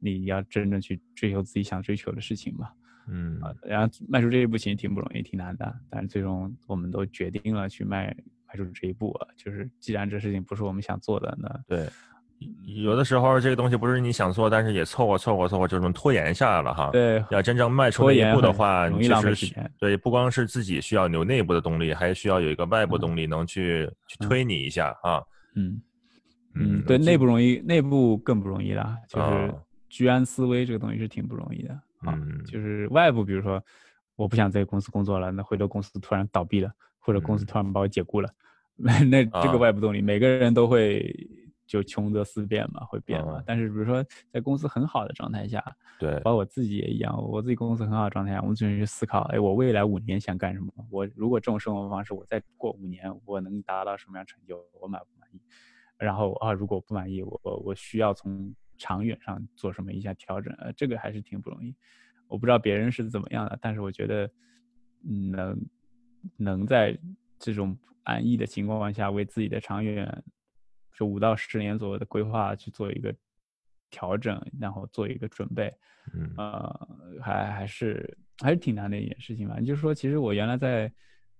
[0.00, 2.68] 你要真正去追求自己想追求的事情嘛。
[3.06, 8.14] 嗯啊，然后迈出这一步其实挺不容易，挺难的，但是最终我们都决定了去迈
[8.46, 9.28] 迈出这一步啊。
[9.36, 11.88] 就是既然这事情不是我们想做的，那对。
[12.64, 16.90] 有的时候这个东西不是你想做，但是也凑合凑合凑合，就这么拖延下来了哈。
[16.92, 25.20] 对，要真正迈出那一步的话，其实对，不光是自己需要有内部的动力，还需要有一个外部动力能去去推你一下啊。
[25.56, 25.80] 嗯
[26.54, 28.96] 嗯，对，内部容易，内部更不容易了。
[29.08, 29.52] 就是
[29.88, 32.16] 居安思危这个东西是挺不容易的啊。
[32.46, 33.60] 就是外部，比如说
[34.14, 36.70] 我不想在公司工作了，那回头公司突然倒闭了，
[37.00, 38.30] 或者公司突然把我解雇了，
[38.76, 41.12] 那 那这个外部动力，每个人都会。
[41.68, 43.40] 就穷则思变嘛，会变嘛。
[43.46, 44.02] 但是比如说，
[44.32, 45.62] 在公司很好的状态下，
[46.00, 50.72] 对，包括我自己也一样，我自己公司很好的状态下，我们只能去思考，哎，我未来五年想干什么？
[50.90, 54.58] 我如果这种生活方式，我再过五年，我能达到什么样成就？
[54.80, 55.40] 我满不满意？
[55.98, 60.50] 然后啊，如果不满意，我我需要从长远上做什么一下调整？
[60.54, 61.74] 呃，这个还是挺不容易。
[62.28, 64.30] 我不知道别人是怎么样的，但是我觉得，
[65.02, 65.60] 能
[66.36, 66.98] 能在
[67.38, 70.24] 这种安逸的情况下，为自己的长远。
[70.98, 73.14] 就五到十年左右的规划去做一个
[73.88, 75.72] 调整，然后做一个准备，
[76.12, 76.88] 嗯，呃，
[77.22, 79.60] 还还是还是挺难的一件事情吧。
[79.60, 80.92] 就是说，其实我原来在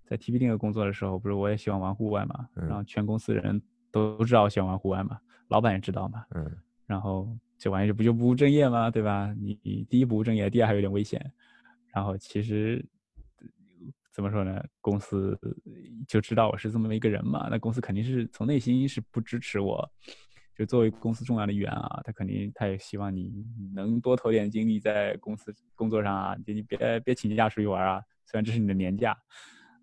[0.04, 6.48] 在 TP 定个工作的时候，不是我也喜欢玩户外嘛，然后全公司人都知道我喜欢玩户外嘛，老板也知道嘛，嗯，
[6.86, 8.92] 然后这玩意儿不就不务正业吗？
[8.92, 9.34] 对吧？
[9.40, 11.32] 你你第一不务正业，第二还有点危险，
[11.92, 12.84] 然后其实。
[14.18, 14.60] 怎么说呢？
[14.80, 15.38] 公司
[16.08, 19.88] 就知道我是这么一个人嘛，那公司肯定是从内心是不支持我。
[20.56, 23.32] 就作为公司重要的一员啊，他肯定他也希望你
[23.72, 28.02] 能多投点精力在公司工作上啊，就你别别请假出去玩啊。
[28.26, 29.16] 虽然这是你的年假，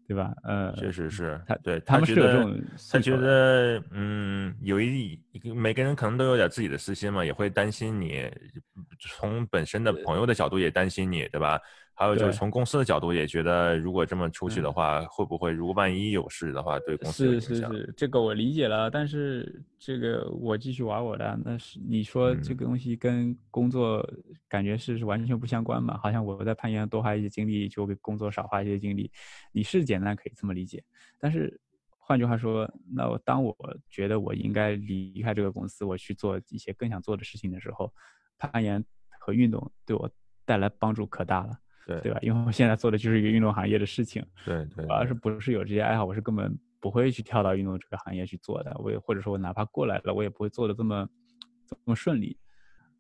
[0.05, 0.35] 对吧？
[0.43, 2.61] 呃，确实是他对他们是有这种，
[2.91, 5.17] 他觉得嗯，有一
[5.55, 8.29] 每个人可能都有点自己的私心嘛，也会担心你。
[8.99, 11.57] 从本身的朋友的角度也担心你，对吧？
[11.97, 18.91] 还有就是从公司的角度也觉得，如果这么出去的话，会不会如果万一有事的话，对公司是是是，这个我理解了。
[18.91, 24.05] 但是这个我继续玩我的，那是你说这个东西跟工作
[24.49, 25.97] 感觉是是完全不相关嘛？
[25.97, 29.09] 好像我在攀岩多花一些精力，就比工作少花一些精力。
[29.53, 30.83] 你是简单可以这么理解，
[31.17, 31.57] 但是
[31.97, 33.55] 换句话说，那我当我
[33.89, 37.93] 觉得我应该离开这个公司，我去做一些更想做的事情的时候，
[38.37, 38.83] 攀岩
[39.17, 40.11] 和运动对我
[40.43, 41.57] 带来帮助可大了。
[41.85, 42.19] 对对吧？
[42.21, 44.25] 因为我现在做的就是一个运动行业的事情。
[44.45, 44.85] 对对。
[44.85, 48.75] 我要是不是有这些爱好，我是根本不会去跳到运动这个行业去做的。
[48.79, 51.07] 我也或者说，我哪怕过来了，我也不会做的这么
[51.67, 52.37] 这么顺利。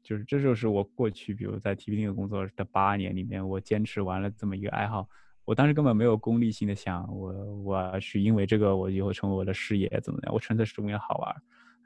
[0.03, 5.07] 就是这就是我过去，比如在那个工作的八年里面，我坚持完了这么一个爱好。
[5.45, 7.33] 我当时根本没有功利性的想，我
[7.63, 10.33] 我要去因为这个我以后成为我的事业怎么样？
[10.33, 11.35] 我纯粹是为了好玩。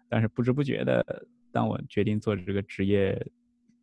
[0.09, 3.25] 但是不知不觉的，当我决定做这个职业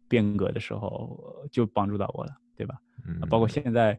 [0.08, 2.74] 变革的时候，就帮助到我了，对吧？
[3.06, 3.98] 嗯包括现在，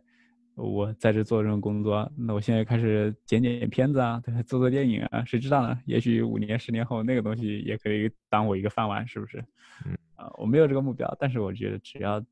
[0.56, 5.80] 我在这做这种工作，那我现在开始剪剪片子啊，对，做做电影啊，谁知道呢？
[5.86, 9.38] 也许五年、十年后，那个东西也可以当我一个饭碗，是不是？
[9.86, 12.24] 嗯，啊，我没有这个目标，但是我觉得只要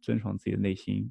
[0.00, 1.08] 遵从自己的内心，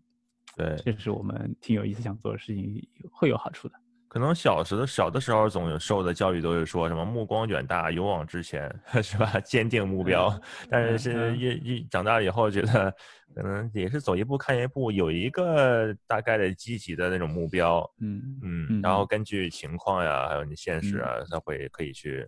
[0.58, 3.76] 对，这是我们挺有意思想做的事情，会有好处的。
[4.14, 9.40] 可能小时的小的时候，总有受的教育都是说什么目光远大，勇往直前， 是吧？
[9.40, 10.32] 坚定目标。
[10.70, 12.96] 但是是越越长大以后，觉得
[13.34, 17.84] 可能也是走一步看一步，有一个大概的积极的那种目标。
[18.02, 18.82] 嗯嗯。
[18.84, 22.24] 然后根据情况呀，还有你现实啊，他会可以去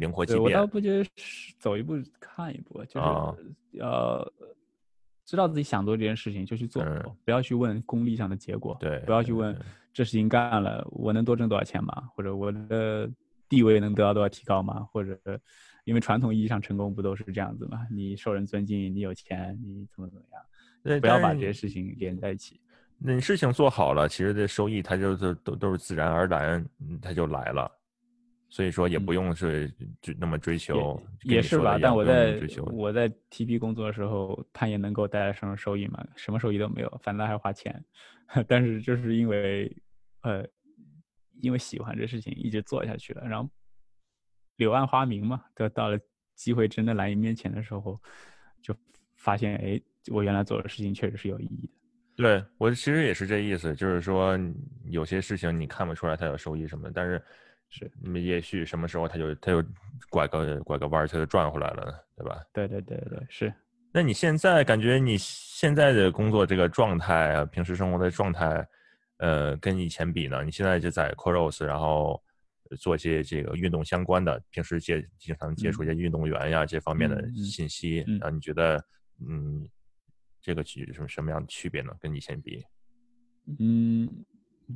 [0.00, 0.42] 灵活机变。
[0.42, 4.32] 我倒不觉得是走一步看一步，就是要
[5.24, 6.84] 知道自己想做这件事情就去做，
[7.24, 8.76] 不要去问功利上的结果。
[8.80, 9.56] 对，不要去问。
[9.92, 12.08] 这事情干了，我能多挣多少钱吗？
[12.14, 13.08] 或者我的
[13.48, 14.80] 地位能得到多少提高吗？
[14.90, 15.16] 或者
[15.84, 17.86] 因为传统意义上成功不都是这样子吗？
[17.90, 20.42] 你受人尊敬，你有钱，你怎么怎么样？
[20.82, 22.60] 对，不要把这些事情连在一起。
[22.98, 26.66] 那你事情做好了，其实这收益它就是都都是自然而然，
[27.00, 27.70] 它就来了。
[28.54, 29.68] 所以说也不用是
[30.00, 31.76] 就那么追求，也是吧。
[31.76, 32.40] 但我在
[32.72, 36.06] 我在 TP 工作的时候，它也能够带来什么收益嘛？
[36.14, 37.84] 什么收益都没有，反倒还花钱。
[38.46, 39.76] 但是就是因为
[40.22, 40.46] 呃，
[41.40, 43.26] 因为喜欢这事情，一直做下去了。
[43.26, 43.50] 然后
[44.58, 45.98] 柳暗花明嘛，得到了
[46.36, 48.00] 机会真的来你面前的时候，
[48.62, 48.72] 就
[49.16, 49.80] 发现哎，
[50.12, 51.72] 我原来做的事情确实是有意义的。
[52.22, 54.38] 对我其实也是这意思，就是说
[54.84, 57.20] 有些事情你看不出来它有收益什么，但是。
[57.76, 59.60] 是，那么也许什么时候他就他就
[60.08, 62.40] 拐个拐个弯儿，他就转回来了，对吧？
[62.52, 63.52] 对对对对，是。
[63.92, 68.64] 那你现在感觉你现在的工作这个状态啊，平时生活的状态，
[69.16, 70.44] 呃，跟以前比呢？
[70.44, 72.22] 你现在就在 Coros，然后
[72.78, 78.80] 做一些这个运动相关的，平时接经常接触一些运动员呀这方面的信息，然后，你觉得
[79.28, 79.68] 嗯，
[80.40, 81.92] 这个区什么什么样的区别呢？
[81.98, 82.64] 跟以前比？
[83.58, 84.08] 嗯。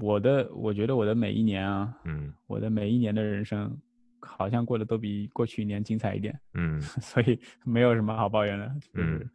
[0.01, 3.77] 我的，我觉得我的每一年啊，嗯，我的每一年的人生，
[4.21, 9.31] 好像过得都比过去一年精彩一点，嗯， 所以没有什么好抱怨的，就是，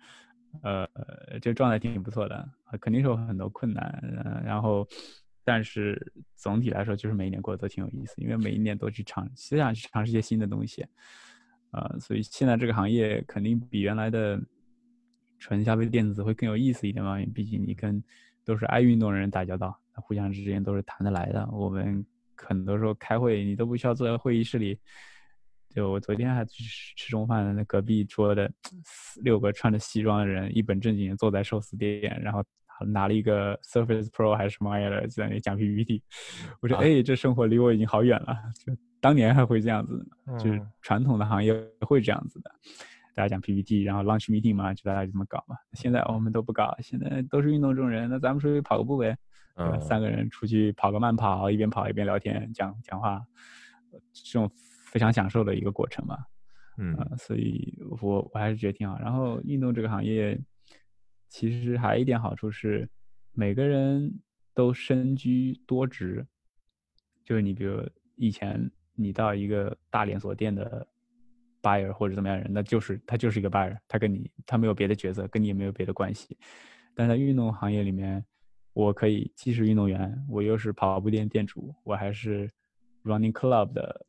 [0.61, 0.87] 呃，
[1.41, 2.47] 这状态挺不错的，
[2.79, 4.87] 肯定是有很多困难，然后，
[5.43, 10.85] 但是总体来说，就是每一年过得都挺有意思，因为每一年都去尝，思想去尝试一些新的东西，
[11.71, 14.39] 呃，所以现在这个行业肯定比原来的
[15.39, 18.01] 纯消费电子会更有意思一点嘛，毕竟你跟
[18.45, 19.77] 都是爱运动的人打交道。
[19.95, 21.47] 互相之间都是谈得来的。
[21.51, 22.03] 我们
[22.35, 24.79] 很多时候开会，你都不需要坐在会议室里。
[25.69, 26.63] 就我昨天还去
[26.95, 28.51] 吃中饭，那隔壁桌的
[29.21, 32.43] 六个穿着西装的人，一本正经坐在寿司店，然后
[32.87, 36.01] 拿了一个 Surface Pro 还是什么玩意儿在那讲 PPT。
[36.59, 38.35] 我说：“哎，这生活离我已经好远了。”
[38.65, 40.03] 就当年还会这样子，
[40.39, 42.51] 就是传统的行业会这样子的。
[43.13, 45.55] 大家讲 PPT，然后 Launch Meeting 嘛，就大家就这么搞嘛。
[45.73, 49.15] 现在我们都不搞，现在都是运动中人，那咱们出去跑个步呗。
[49.55, 53.23] 嗯，三个人出去跑个慢跑，一边跑一边聊天，讲讲话，
[54.11, 54.49] 这种
[54.87, 56.17] 非常享受的一个过程嘛。
[56.79, 58.97] 嗯，所以我我还是觉得挺好。
[58.97, 60.39] 然后运动这个行业，
[61.29, 62.89] 其实还一点好处是，
[63.31, 64.19] 每个人
[64.55, 66.25] 都身居多职。
[67.23, 70.87] 就是你比如以前你到一个大连锁店的
[71.63, 76.37] buyer 或者怎么样人，那就是他就是一个 buyer，他跟你他没有别的角色，跟你也没有别的关系。
[76.93, 78.23] 但在运动行业里面，
[78.73, 82.47] 我可以既是运动员，我又是跑步店店主，我还是
[83.03, 84.05] running club 的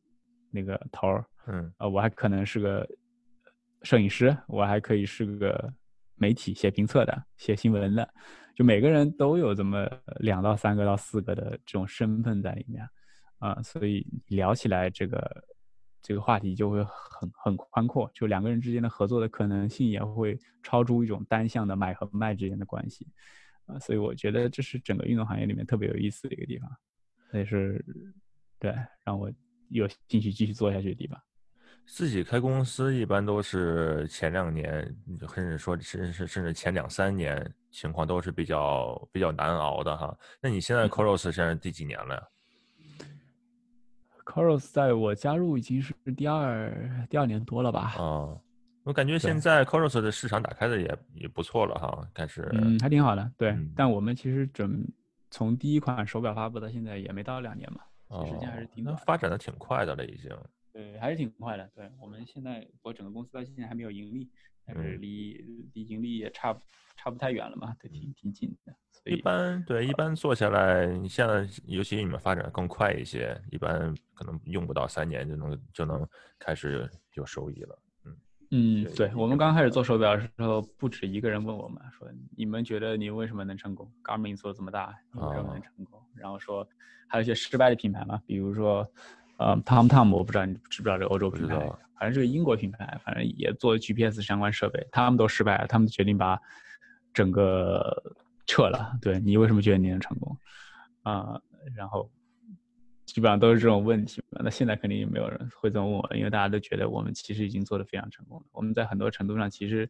[0.51, 2.87] 那个头儿，嗯，呃，我还可能是个
[3.81, 5.73] 摄影师，我还可以是个
[6.15, 8.07] 媒体写评测的、写新闻的，
[8.53, 9.89] 就每个人都有这么
[10.19, 12.87] 两到三个到四个的这种身份在里面，
[13.39, 15.43] 啊，所以聊起来这个
[16.07, 23.07] 这个话题就会很很宽阔，就两个人之间的合作的可能性也会超出一种单向的买和卖之间的关系。
[23.65, 26.69] 啊，所以我觉得这是整个运动行业里面特别有意思的一个地方，
[27.33, 27.83] 也是
[28.59, 28.71] 对
[29.03, 29.31] 让我
[29.69, 31.19] 有兴趣继续做下去的地方。
[31.87, 34.95] 自己开公司一般都是前两年，
[35.33, 40.15] 甚至说甚至甚至前两三年情况都是比较比较难熬的哈。
[40.39, 42.23] 那你现在 Coros 现在第几年了呀
[44.25, 47.93] ？Coros 在我加入已经是第二第二年多了吧？
[47.97, 48.35] 啊。
[48.83, 53.57] 我感觉现在 Coros 的市场打开的也也不错了哈，开始嗯还挺好的，对。
[53.75, 54.85] 但我们其实整
[55.31, 58.95] 从第一款手表发布到现在也没到两年嘛，时间还是挺短。
[58.97, 60.29] 发展的挺快的了已经。
[60.71, 61.67] 对，还是挺快的。
[61.73, 64.29] 对我们现在我整个公司到现在还没有盈利，
[64.65, 65.33] 但是离
[65.73, 66.57] 离盈利也差
[66.95, 68.73] 差不太远了嘛，都挺挺近的。
[69.05, 76.07] 一般对一般做下来，你现在尤其你们发展更快一些，一般可能用不到三年就能就能
[76.39, 77.79] 开始有收益了。
[78.51, 86.67] 嗯，对我们刚开始做手表的时候，不止一个人问我们说：“你们觉得你为什么能成功？Garmin 做这么大，你为什么能成功？”然后说
[87.07, 88.87] 还有一些失败的品牌嘛，比如说
[89.37, 91.57] 呃，Tom Tom，我不知道你知不知道这个欧洲品牌，
[91.99, 96.39] 反正是个英国品牌，反正也做 GPS 相关设备，他们都失败了，他们决定把
[97.13, 98.97] 整个撤了。
[99.01, 100.37] 对你为什么觉得你能成功？
[101.03, 101.39] 啊，
[101.75, 102.09] 然后。
[103.05, 108.45] 基本上都是这种问题那现在肯定也没有人会这么问我，因为大家都觉得我们其实已经做得非常成功了。
[108.51, 109.87] 我们在很多程度上，其实，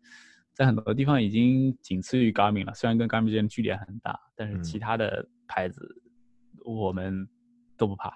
[0.54, 2.74] 在很多地方已经仅次于 Garmin 了。
[2.74, 5.82] 虽然跟 Garmin 之间距离很大，但是其他的牌子
[6.66, 7.28] 我们
[7.78, 8.14] 都不怕。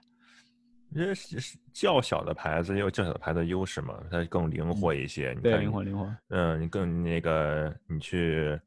[0.91, 5.33] 因为是较小的牌子也有较小的牌子的优势嘛，它更灵活一些。
[5.35, 6.09] 对，灵活灵活。
[6.29, 8.59] 嗯，你更那个，你去。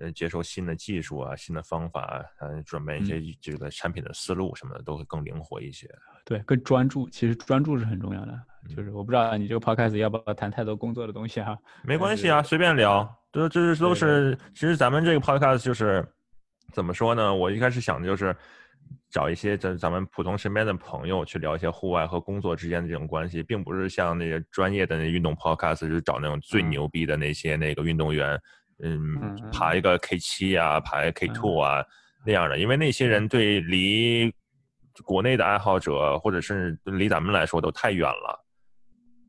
[0.00, 5.88] 呃接受新的技术啊、新的方法，嗯，准备一些这个产品的思路什么的，都会更灵活一些。
[6.24, 8.40] 对，更专注，其实专注是很重要的。
[8.76, 11.58] 就是我不知道你这个 podcast 要不要谈太多工作的东西哈？
[11.82, 13.12] 没关系啊，随便聊。
[13.32, 16.06] 这这是都是，其实咱们这个 podcast 就是
[16.72, 17.34] 怎么说呢？
[17.34, 18.26] 我一开始想的就是
[19.10, 28.38] 找一些咱咱们普通身边的朋友去聊一些户外和工作之间的这种关系，并不是像那些专业的那运动 podcast，就是找那种最牛逼的那些那个运动员，
[28.82, 31.84] 嗯，爬一个 K 七啊，爬一个 K two 啊
[32.26, 34.32] 那样的，因为那些人对离
[35.04, 38.44] 国内的爱好者，或者甚至离咱们来说都太远了。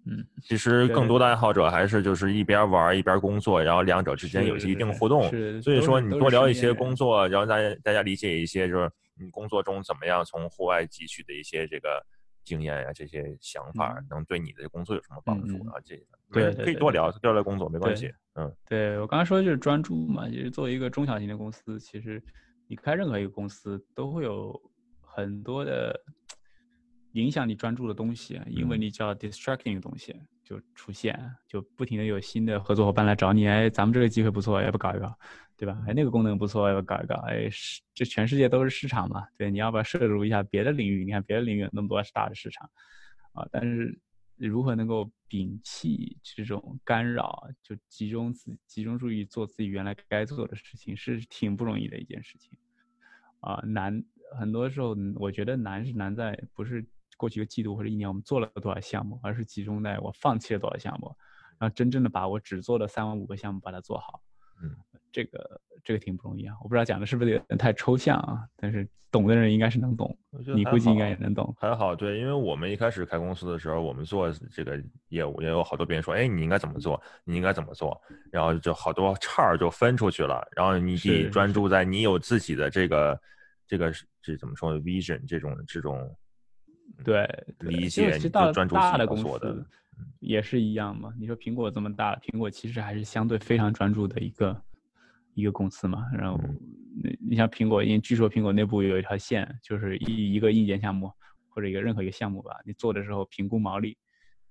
[0.05, 1.35] 嗯，其实更多的爱。
[1.35, 5.29] 好者还是就是一边玩一边工作，然后两者之间有一些一定互动。
[5.61, 8.89] 所以说你多聊一些工作，然后大家大家理解一些，就是
[9.19, 12.05] 你工作中怎么样从户外汲取的一些这个
[12.43, 15.79] 经验呀，这些想法能对你的工作有什么帮助啊？
[15.83, 15.95] 这
[16.31, 18.11] 对可以多聊，多聊工作没关系。
[18.35, 22.23] 嗯，对我刚才说的就是专注嘛，就是作为一个中小型的公司，其实
[22.67, 24.59] 你开任何一个公司都会有
[25.01, 25.99] 很多的。
[27.13, 35.11] 影响你专注的东西，因为你叫 distracting 的东西就出现，就不停的有新的合作伙伴来找你，哎，咱们这个机会不错，要不搞一搞，
[35.59, 35.83] 对吧？
[35.85, 41.03] 哎，那个功能不错，要不搞一搞，哎，是这全世界都是市场嘛，对，你要不要涉入一下别的领域？
[41.03, 42.69] 你看别的领域有那么多大的市场，
[43.33, 43.99] 啊，但是
[44.37, 52.57] 如何能够摒弃这种干扰，就集中自集中注意做自己原来该做的事情，是挺不容易的一件事情，
[53.41, 54.01] 啊，难，
[54.39, 56.85] 很多时候我觉得难是难在不是。
[57.17, 61.13] 过去一个季度或者一年，我们做了多少项目，而是集中在我放弃了多少项目，
[61.59, 64.21] 然后真正的把我只做的三万五个项目把它做好。
[64.63, 64.73] 嗯，
[65.19, 66.55] 这个这个挺不容易啊。
[66.61, 70.17] 我不知道讲的是不是有点太抽象啊，但是懂的人应该是能懂。
[70.55, 71.53] 你估计应该也能懂。
[71.59, 77.01] 还好，对，因为我们一开始开公司的时候，我们做这个业务也有好多别人说，哎，你应该怎么做？
[77.23, 77.99] 你应该怎么做？
[78.31, 83.19] 然后就好多叉儿就分出去了，然后你得专注在你有自己的这个
[83.67, 83.91] 这个
[84.21, 86.15] 这怎么说？vision 这种这种。
[87.03, 87.27] 对，
[87.59, 88.17] 理解。
[88.17, 89.65] 就专注大的公司
[90.19, 91.13] 也是一样嘛。
[91.19, 94.59] 你说苹果这么大，苹果其实还是相对非常专注的一个
[95.39, 96.05] 一个公司嘛。
[96.13, 96.39] 然后，
[97.03, 101.11] 你你像苹果，因为据说苹果内部有一条线，就是一一个硬件项目
[101.49, 103.97] 或者一个任何一个项目吧，你做的时候评估毛利，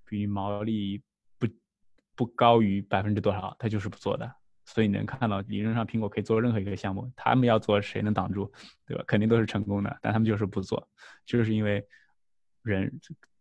[0.05, 1.01] 比毛利
[1.37, 1.47] 不
[2.15, 4.29] 不高于百分之多少，它就是不做的。
[4.65, 8.51] 所以你能看到，理论上苹果可以做任何一个项目，他们要做谁能挡住，
[8.85, 9.03] 对吧？
[9.07, 10.87] 肯定都是成功的，但他们就是不做，
[11.25, 11.85] 就是因为。
[12.61, 12.91] 人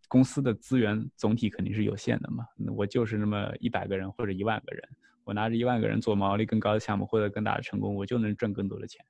[0.06, 4.88] 公司的资源总体肯定是有限的嘛，我就是那么一百个人或者一万个人，
[5.28, 9.04] 我拿着一万个人做毛利更高的项目，获得更大的成功，我就能挣更多的钱。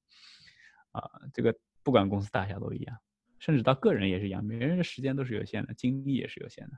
[0.90, 1.00] 啊，
[1.32, 1.54] 这个
[1.84, 2.96] 不管公司大小都一样，
[3.38, 6.72] 甚至到个人也是一样，每个人的时间都是有限的，精力也是有限的。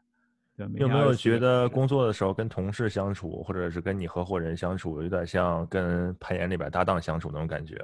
[0.77, 7.77] 有没有觉得工作的时候跟同事相处，或者是跟你合伙人相处，有点像跟攀岩里边搭档相处那种感觉？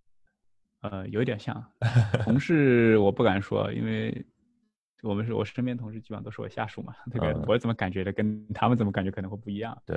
[0.80, 1.62] 呃，有点像。
[2.24, 4.26] 同事我不敢说，因为。
[5.02, 9.74] 我们是我身边同事基本上都是我下属嘛，这个我怎么感觉的跟他们怎么感觉可能会不一样。
[9.86, 9.96] 对，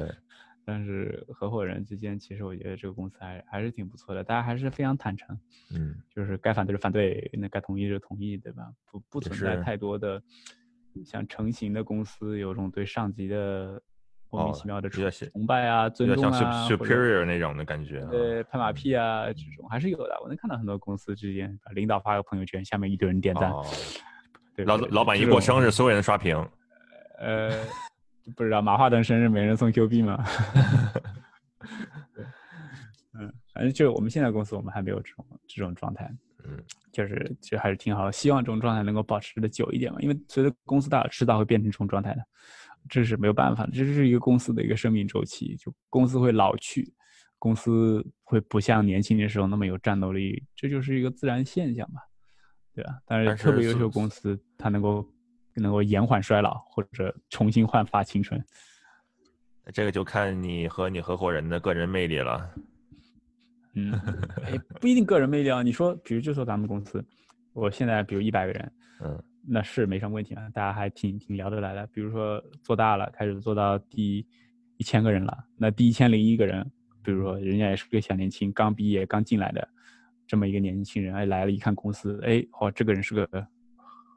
[0.65, 5.37] 但是合伙人之间，其实我觉得这个公司还还是挺不错的，大家还是非常坦诚。
[5.75, 8.63] 嗯，就是该反对就反对，那该同意就同意，对吧？
[8.91, 10.21] 不不存在太多的
[11.05, 13.81] 像成型的公司有种对上级的
[14.29, 18.05] 莫名其妙的崇拜啊、尊重啊，superior 那种的感觉。
[18.05, 20.19] 对，拍马屁啊这种还是有的。
[20.21, 23.51] 我能看到很多公司之间，领导发个朋友圈，下面一堆人点赞。
[24.55, 26.35] 对老老板一过生日，所有人刷屏。
[27.19, 27.49] 呃，
[28.35, 30.23] 不知道马化腾生日没人送 Q 币吗？
[33.15, 36.11] 嗯，反正就我们现在公司，我们还没有这种这种状态。
[36.45, 39.99] 嗯，就是就还是挺好的，希望这种状态能够保持的久一点嘛。
[40.01, 42.21] 因为随着公司大，迟早会变成这种状态的，
[42.89, 45.55] 这是没有办法的，这是一个公司的一个生命周期。
[45.55, 46.93] 就公司会老去，
[47.39, 52.01] 公司会不像年轻的时候那么有战斗力，这就是一个自然现象吧。
[52.73, 55.07] 对啊，但是特别优秀公司，它能够
[55.61, 58.43] 能够延缓衰老或者重新焕发青春，
[59.73, 62.49] 这个就看你和你合伙人的个人魅力了。
[63.75, 63.91] 嗯，
[64.45, 65.61] 哎，不一定个人魅力啊。
[65.61, 67.03] 你说，比如就说咱们公司，
[67.53, 68.71] 我现在比如一百个人，
[69.01, 71.87] 嗯，那是没什么问题啊，大家还挺挺聊得来的。
[71.87, 74.25] 比如说做大了，开始做到第
[74.77, 76.69] 一千个人了，那第一千零一个人，
[77.03, 79.67] 比如说人家也是个小年轻，刚毕业刚进来的。
[80.25, 83.47] 这么一个年轻人，哎，来了，一看公司，哎，哦，这个人是个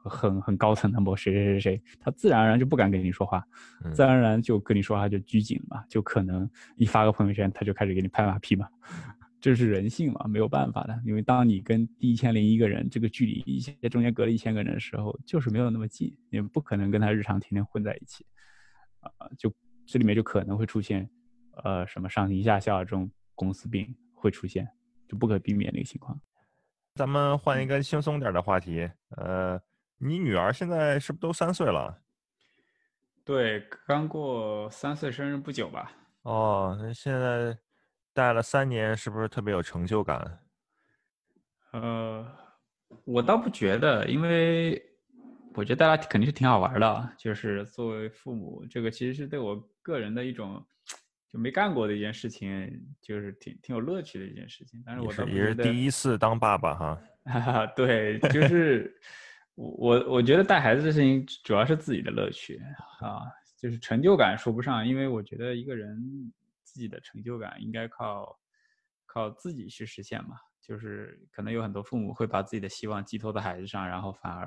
[0.07, 3.45] 很很高层的某谁谁谁谁，他自然而然就不敢跟你说话，
[3.93, 8.67] 自然而然就跟你说话就拘谨了嘛，就可能一发个朋友圈，他就开始给你拍马屁嘛，
[9.41, 18.25] 这是人性嘛，没有办法的，因为当你跟第一千零一个人这个距离，一些中间隔了一千个人的时候，就是没有那么近，你不可能跟他日常天天混在一起，
[18.99, 19.53] 啊，就
[19.85, 21.09] 这里面就可能会出现，
[21.63, 23.95] 呃，什么上行下效这种公司病。
[24.19, 24.67] 会出现，
[25.07, 26.19] 就不可避免的一个情况。
[26.95, 29.61] 咱们换一个轻松点的话题，呃，
[29.97, 32.01] 你女儿现在是不是都三岁了？
[33.23, 35.91] 对，刚过三岁生日不久吧。
[36.21, 37.57] 哦，那现在
[38.13, 40.39] 带了三年，是不是特别有成就感？
[41.71, 42.25] 呃，
[43.03, 44.81] 我倒不觉得，因为
[45.55, 47.13] 我觉得大家肯定是挺好玩的。
[47.17, 50.65] 就是作为父母，这个其实是对我个人的一种
[51.27, 52.69] 就没干过的一件事情，
[53.01, 54.81] 就是挺挺有乐趣的一件事情。
[54.85, 57.01] 但是我倒也是第一次当爸爸哈。
[57.25, 58.97] 哈 哈，对，就是
[59.57, 62.61] 我我我觉得带孩子的事情主要是自己的乐趣
[63.01, 63.25] 啊，
[63.57, 66.31] 就是成就感说不上，因为我觉得一个人
[66.61, 68.37] 自己的成就感应该靠
[69.07, 70.37] 靠自己去实现嘛。
[70.61, 74.45] 就是可能有很多父母会把自己的希望寄托在孩子上，然后反而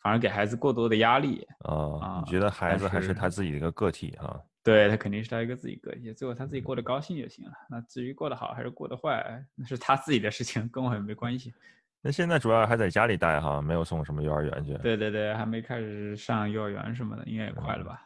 [0.00, 2.22] 反而给孩子过多的压力啊。
[2.24, 4.40] 你觉得孩子还是他自己的一个个体啊？
[4.62, 7.52] 对他肯定是他一个自己个体，最后他自己过得高兴就行了。
[7.68, 11.52] 那至于过得好还是过得坏，那是他自己的事情，跟我也没关系。
[12.00, 14.74] 那现在主要还在家里带哈，没有送什么幼儿园去。
[14.78, 18.00] 对对对，还没开始上幼儿园什么的，应该也快了吧？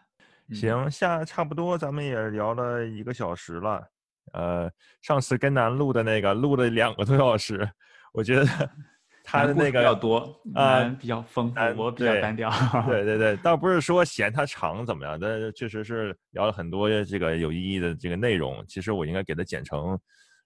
[0.53, 3.83] 行，下差不多，咱们也聊了一个小时了。
[4.33, 4.71] 呃，
[5.03, 7.69] 上次跟南录的那个录了两个多小时，
[8.13, 8.45] 我觉得
[9.25, 12.51] 他的那个比较多啊，比较丰富，我比较单调。
[12.87, 18.65] 对对对， 倒不是说嫌它长怎么样，但确实是聊了很多这个有意义的这个内容。
[18.67, 19.99] 其实我应该给它剪成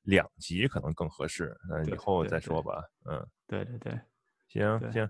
[0.03, 1.57] 两集，可能更合适。
[1.69, 2.83] 那以后再说吧。
[3.11, 4.01] 嗯，对对对，
[4.49, 5.09] 行行，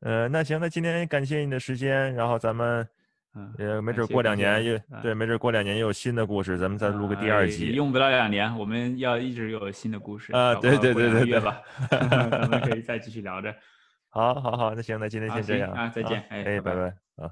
[0.00, 2.88] 呃，那行，那今天感谢你的时间，然后咱们。
[3.32, 7.70] 嗯，呃，没准过两年又对，没准过两年又有新的故事，咱们再录个第二集。
[7.70, 10.52] 用不了两年，我们要一直有新的故事啊！
[10.56, 11.62] 对对对对对吧？
[11.88, 13.54] 咱们可以再继续聊着。
[14.10, 17.30] 好，好，好，那行，那今天先这样啊，再见，哎，拜拜啊！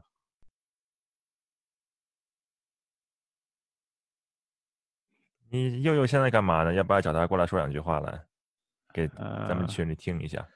[5.50, 6.72] 你悠悠现在干嘛呢？
[6.72, 8.20] 要不要找他过来说两句话来，
[9.06, 9.08] 给
[9.48, 10.46] 咱们群里听一下？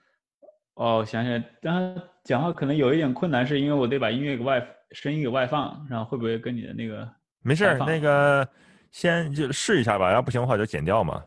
[0.74, 4.66] 哦，想想，但他讲话可能有一点困难，是因为我得把音乐给外。
[4.94, 7.10] 声音给外放，然后会不会跟你的那个
[7.40, 7.78] 没事儿？
[7.78, 8.46] 那个
[8.90, 11.24] 先就试一下吧，要不行的话就剪掉嘛。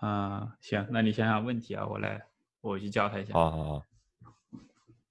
[0.00, 2.20] 啊，行，那你想想问题啊，我来，
[2.60, 3.32] 我去叫他一下。
[3.32, 3.82] 好好好。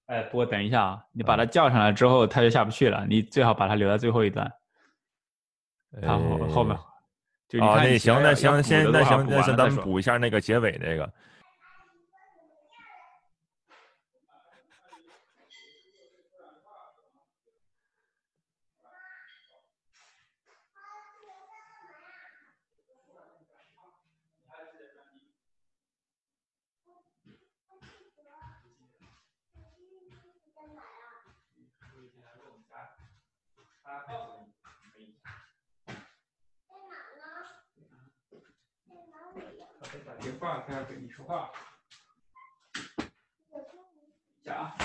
[0.05, 3.07] 哎，不过等一下啊，你把他叫上来之后，他就下不去了。
[3.09, 4.51] 你最好把他留在最后一段。
[5.99, 6.77] 他后后面
[7.47, 11.11] 就啊，那行，那行，先那行，那行，咱们补一下那个结尾那个。
[40.29, 41.49] 电话，他要跟你说话。
[44.43, 44.75] 讲啊！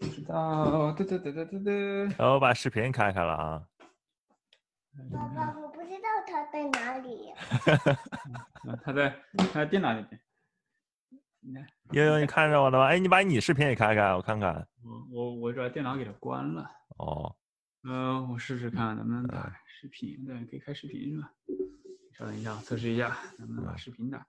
[0.00, 2.14] 知道，对对对对对对。
[2.18, 3.66] 我把视频开开了啊。
[5.10, 7.32] 爸爸，我不知道他在哪里。
[8.84, 10.04] 他在他在电脑里
[11.40, 11.66] 面。
[11.92, 12.86] 悠悠，你看着我了吗？
[12.88, 14.68] 哎，你把你视频也开开，我看看。
[14.82, 16.70] 我我我把电脑给它关了。
[16.98, 17.34] 哦。
[17.84, 19.50] 嗯，我试试看能不能打
[19.82, 20.24] 视频。
[20.24, 21.34] 对，可以开视频是吧？
[22.16, 24.26] 稍等一下，测试一下能不能把视频打开。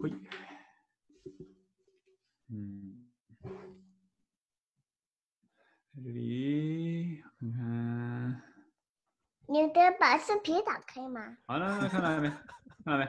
[0.00, 0.12] 会。
[2.48, 3.08] 嗯。
[5.94, 8.42] 在这里看看。
[9.46, 11.38] 你得把视频打开吗？
[11.46, 12.28] 好了，看到了没？
[12.28, 12.46] 看
[12.86, 13.04] 到没？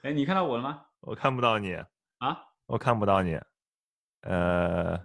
[0.00, 0.86] 哎，你看到我了吗？
[1.00, 1.74] 我看不到你。
[1.74, 2.42] 啊？
[2.64, 3.38] 我看不到你。
[4.22, 4.98] 呃。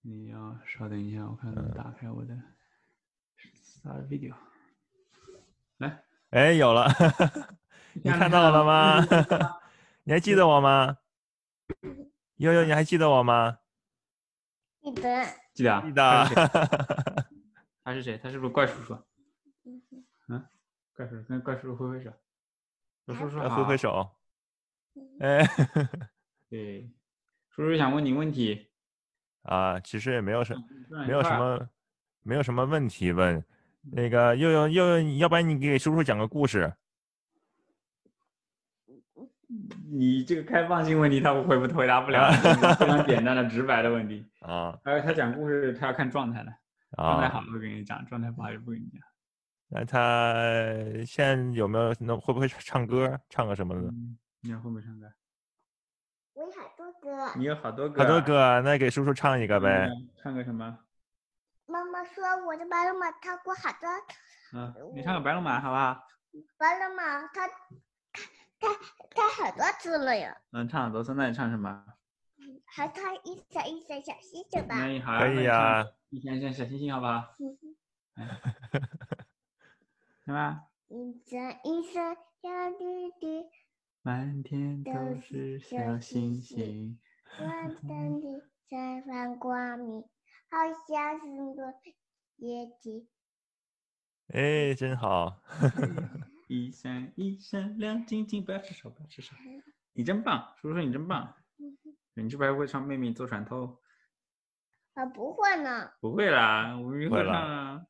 [0.00, 2.34] 你要稍等一下，我看能打开我的。
[3.54, 4.34] Start video，
[5.84, 6.88] 来，哎，有了，
[8.02, 9.00] 你看到了吗？
[10.04, 10.98] 你还记得我吗？
[12.36, 13.58] 悠悠，你还记得我吗？
[14.82, 15.24] 记得，
[15.54, 17.26] 记得，记得。
[17.84, 18.18] 他是谁？
[18.18, 18.98] 他是不是怪叔叔？
[20.28, 20.44] 嗯，
[20.94, 22.12] 怪叔叔跟怪叔叔挥挥手，
[23.06, 24.10] 叔叔挥挥手。
[25.20, 25.46] 哎，
[26.50, 26.90] 对，
[27.50, 28.70] 叔叔想问你问题。
[29.42, 30.56] 啊，其实也没有什，
[31.06, 31.68] 没有什么，
[32.22, 33.44] 没有什么问题问。
[33.92, 36.72] 那个悠悠悠悠，要不然你给叔叔讲个故事。
[39.92, 42.32] 你这个开放性问题，他回不回答不了，
[42.76, 44.76] 非常简单的直白的问题啊。
[44.84, 46.52] 还有他讲故事，他要看状态的，
[46.96, 49.00] 状态好就给你讲，状态不好就不给你讲。
[49.68, 50.34] 那他
[51.06, 53.20] 现在有没有能会不会唱歌？
[53.28, 53.88] 唱个什么的？
[54.40, 55.06] 你会不会唱歌？
[56.34, 57.32] 我有好多歌。
[57.36, 58.02] 你有好多歌。
[58.02, 59.88] 好多歌，那给叔叔唱一个呗。
[60.16, 60.78] 唱个什么？
[62.04, 63.88] 说我的爸爸妈妈唱过好多
[64.52, 66.06] 嗯，你唱个白龙马好不好？
[66.58, 68.68] 白龙马，他他
[69.10, 71.84] 他很多次了呀，嗯，唱很多次，那你唱什么？
[72.66, 74.74] 还唱一闪一闪小星星吧。
[74.76, 77.24] 那你好，可以呀、一闪一闪小星星，好不好？
[80.24, 80.64] 行吧。
[80.88, 83.46] 一闪一闪小滴滴，
[84.02, 86.98] 满天都是小星星。
[87.40, 90.04] 晚灯 里闪放光明，
[90.54, 91.26] 好像是
[91.56, 91.74] 个
[92.36, 93.08] 夜景。
[94.28, 95.42] 哎，真好。
[96.48, 99.34] 一闪一闪亮晶晶，不要吃手，不要吃手。
[99.92, 101.34] 你真棒，叔叔你真棒。
[102.14, 103.66] 你是不是还会唱《妹妹坐船头》？
[104.94, 107.84] 我不会呢，不会啦，我们一会儿唱啊。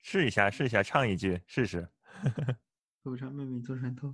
[0.00, 1.86] 试一下，试一下，唱一句试试。
[2.22, 2.30] 会
[3.02, 4.08] 不会唱《妹妹坐船头》？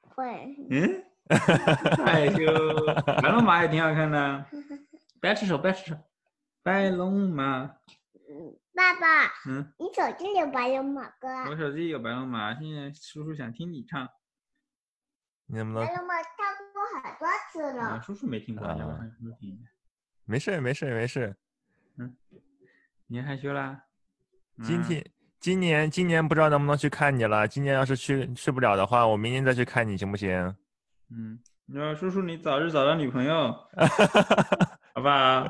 [0.00, 0.56] 会。
[0.70, 1.04] 嗯，
[2.06, 2.46] 害羞。
[3.20, 4.46] 白龙马也挺好看的，
[5.22, 5.96] 不要吃手，不要吃手。
[6.64, 11.48] 白龙马，嗯，爸爸，嗯，你手机里有白龙马歌啊？
[11.48, 14.08] 我手机有白龙马，现在叔叔想听你唱。
[15.46, 15.94] 你能不能白？
[15.94, 16.34] 龙马唱
[16.72, 18.00] 过很多次啊，了。
[18.02, 19.70] 叔叔没听过，你要不啊让叔叔听一下。
[20.24, 21.36] 没事，没事，没事。
[21.98, 22.16] 嗯
[23.06, 23.84] 你害羞啦？
[24.58, 25.06] 嗯今天、
[25.38, 27.46] 今年、今年不知道能不能去看你了。
[27.46, 30.32] 今年要是去去不了的话，我明年再去看你行不行？
[31.10, 33.54] 嗯，你说叔叔，你早日找到女朋友，
[34.94, 35.44] 好不好？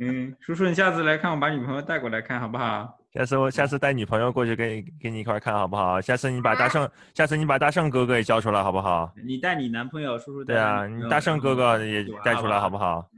[0.00, 2.96] 嗯，叔叔，你下次来看，我把女朋友带过来看，好不好？
[3.12, 6.00] 下次我下次带女朋友过去跟跟你一块看好不好？
[6.00, 9.12] 下次你把大圣，下次你把大圣哥哥也叫出来好不好？
[9.24, 13.08] 你带你男朋友，叔叔带对啊，你大圣哥哥也带出来好不好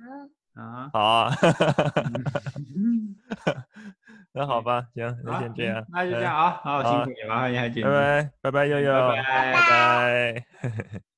[0.54, 0.90] 啊？
[0.92, 1.32] 好啊，
[2.56, 3.16] 嗯
[4.32, 11.00] 那好吧，行，那好先这样，那就这嗯样啊，好，辛苦你了，你还见拜拜，拜拜，悠悠，拜拜拜拜。